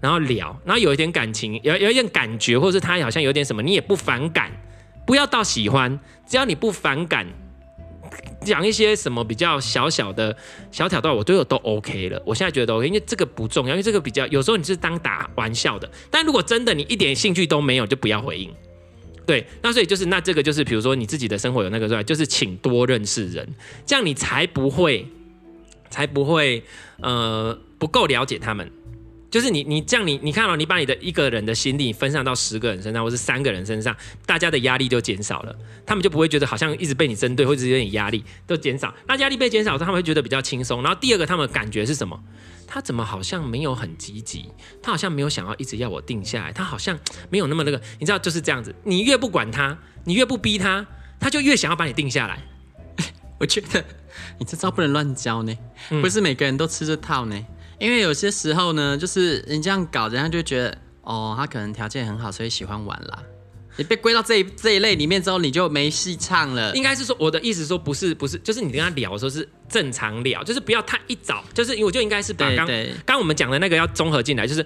[0.00, 4.50] 然后聊，然后有一点感情，有有一点感觉，或者是他好像有点什么，你也不反感，
[5.06, 7.26] 不要到喜欢，只要你不反感。
[8.42, 10.34] 讲一些什么比较小小的
[10.70, 12.22] 小挑逗，我都有都 OK 了。
[12.24, 15.86] 我现在觉得 OK，因为这个不重要，因为这个比较有时候你是当打玩笑的。
[16.10, 18.50] 但如果真的你一点兴趣都没有，就不要回应。
[19.26, 23.46] 对，那所以就是那这个就是，比如说你自己的生活有那个状态，就是请多认识人，
[23.84, 25.06] 这样你才不会
[25.92, 26.64] 才不会
[27.00, 28.68] 呃不够了解他们。
[29.30, 38.94] 就是你，你这样你，你看、哦、你把你的一个人的心力分散到十个人身上，或是三个人身上，大家的压力就减少了，他们就不会觉得好像一直被你针对，或者有点压力都减少。
[39.08, 40.82] 那压力被减少之后，他们会觉得比较轻松。
[40.82, 42.22] 然后第二个，他们感觉是什么？
[42.66, 44.50] 他怎么好像没有很积极？
[44.82, 46.98] 他好像没有想要一直要我定下来，他好像
[47.30, 47.80] 没有那么那个。
[47.98, 50.86] 你知道就是这样子，你越不管他，你越不逼他，
[51.18, 52.38] 他就越想要把你定下来。
[53.40, 53.82] 我觉得
[54.38, 55.56] 你这招不能乱教呢，
[56.00, 57.46] 不是每个人都吃这套呢。
[57.78, 63.22] 因为有些时候呢，就是你这样搞，人家就觉得哦，他可能条件很好，所以喜欢玩啦。
[63.78, 66.76] 你被归到这一这一类里面之后，你就没戏唱了。
[66.76, 72.68] 应该是说，我的意思说不是不是，就是你跟他聊的时候是正常聊，就是不要太一早，就是因为我就应该是把刚
[73.06, 74.64] 刚我们讲的那个要综合进来，就是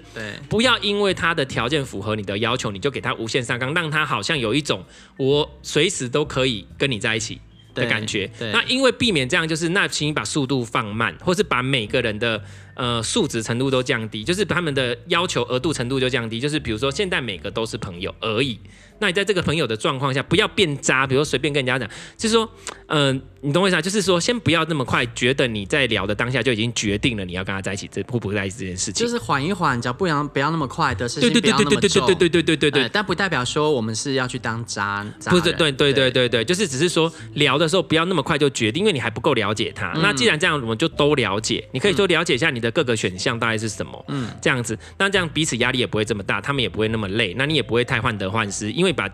[0.49, 4.83] 不要因为他的条件符合你的要求，你就给他无限上纲，让他好像有一种
[5.17, 7.39] 我随时都可以跟你在一起
[7.77, 8.29] 的感觉。
[8.51, 12.43] 那因为避免这样，就是那请你把速度放慢，或是把每个人的。
[12.77, 18.59] 呃，素质程度都降低，就是他们的要求额度程度就降低，就是比如说现在每个都是朋友而已。
[18.99, 22.49] 那你在这个朋友的状况下，不要变渣，比如说随便跟人家讲，就是说，
[22.87, 23.81] 嗯、呃，你懂我意思啊？
[23.81, 32.89] 就是说，先不要那么快觉得你在聊的当下就已经决定了你要跟他在一起，这互不在一起这件事情，就是缓一缓，只要不要不要那么快的事情，不要那么重，对对对对对对对对对、呃。
[32.89, 39.91] 但不代表说我们是要去当渣，渣不是，对对对对对，就是只是说聊的时候不要那么快就决定，因为你还不够了解他。
[39.93, 49.09] 嗯、那既然这样，我们就都了解，你可以说了解一下你的各个选项大概是什么，嗯，这样子，那这样彼此压力也不会这么大，他们也不会那么累，那你也不会太患得患失，因为把。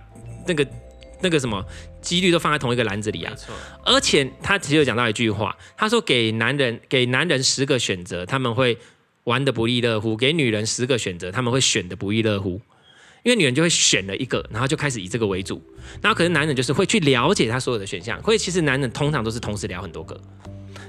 [0.45, 0.67] 那个
[1.21, 1.65] 那个什么
[2.01, 3.33] 几率都放在同一个篮子里啊。
[3.85, 8.77] 而且他其实有讲到一句话，他说给男人给男人十个选择，他们会
[9.23, 12.59] 玩的不亦乐乎；给女人十个选择，他们会选的不亦乐乎。
[13.23, 15.63] 因为女人就会选了一个，然后就开始以这个为主，
[16.01, 20.19] 然后可是男人就是会去了解他所有的选项，所以其实男人通常都是同时聊很多个。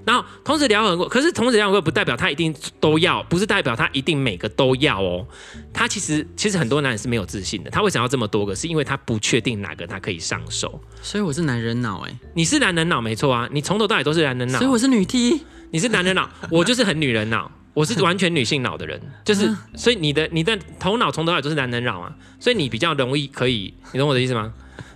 [0.04, 5.26] 然后同子聊很多，可是同子聊很多不代表他一定都要，不是代表他一定每个都要哦。
[5.72, 8.54] 他其实其实很多男人是没有自信的，他为什么要这么多个？
[8.54, 10.80] 是因为他不确定哪个他可以上手。
[11.02, 14.58] 所以我是男人脑哎，你是男人脑没错啊，你从头到尾都是男人脑。
[14.58, 24.52] 所以我是女 T，你是男人脑， 我就是很女人脑，我是完全女性脑的人，就是所以你的你的头脑从头到尾都是男人脑啊，所以你比较容易可以，你懂我的意思吗？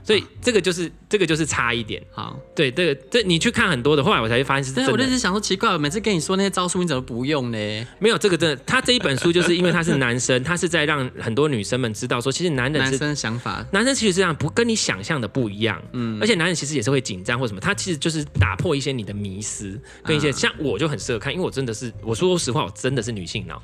[0.08, 2.02] 所以这个就是这个就是差一点。
[2.10, 4.90] 好，对，这个这你去看很多的，后来我才会发现是真的。
[4.90, 7.86] 我就是想说奇怪，我每次跟你说那些招数，你怎么不用呢？
[7.98, 15.78] 没有这个真的，他这一本书就是因为他是男生， 他是在让很多女生们知道说，其实男人是男生的想法，男生其实这样不跟你想象的不一样。
[15.92, 23.62] 嗯，而且男人其实也是会紧张或什么，他其实就是打破一些你的迷思，跟一些像我就很适合看，因为我真的是我说实话，我真的是女性脑，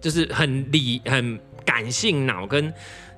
[0.00, 2.72] 就是很理很感性脑跟。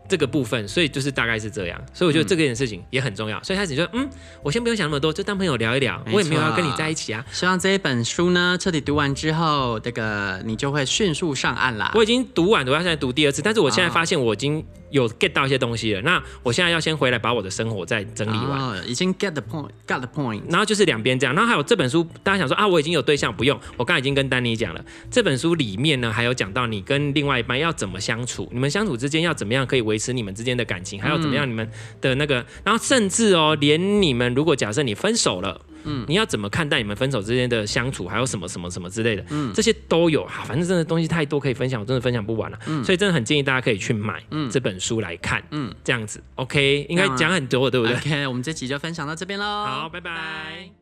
[0.08, 3.38] 这个部分，所以就是大概是这样，所以我觉得这件事情也很重要。
[3.38, 4.08] 嗯、所以开始就嗯，
[4.42, 6.02] 我先不用想那么多，就当朋友聊一聊。
[6.12, 7.24] 我也没有要跟你在一起啊。
[7.32, 11.92] 希望这一本书呢，彻底读完之后，这个你就会迅速上岸啦。
[11.94, 14.64] 我已经读完，我要现在读第二次，但是我现在发现我已经。
[14.92, 18.60] 有 get 到一些东西了，那我现在要先回来把我的生活再整理完。
[18.60, 20.42] 哦，已经 get the point，got the point。
[20.48, 23.58] 然后就是两边这样，然后还有这本书，大家想说啊，我已经有对象，不用。
[23.76, 31.68] 我刚才已经跟丹妮讲了，这本书里面呢，还有讲到你跟另外一半要怎么相处，你们相处之间要怎么样可以维持你们之间的感情，还有怎么样你们
[32.00, 35.60] 的那个，嗯、然后甚至哦，连你们如果假设你分手了。
[35.84, 50.81] 嗯，你要怎么看待你们分手之间的相处，还有什么什么什么之类的，嗯，这些都有啊，反正真的东西太多可以分享，我真的分享不完了，嗯，所以真的很建议大家可以去买这本书来看，嗯，这样子，OK，应该讲很多，对不对？OK，我们这集就分享到这边喽，好，拜拜。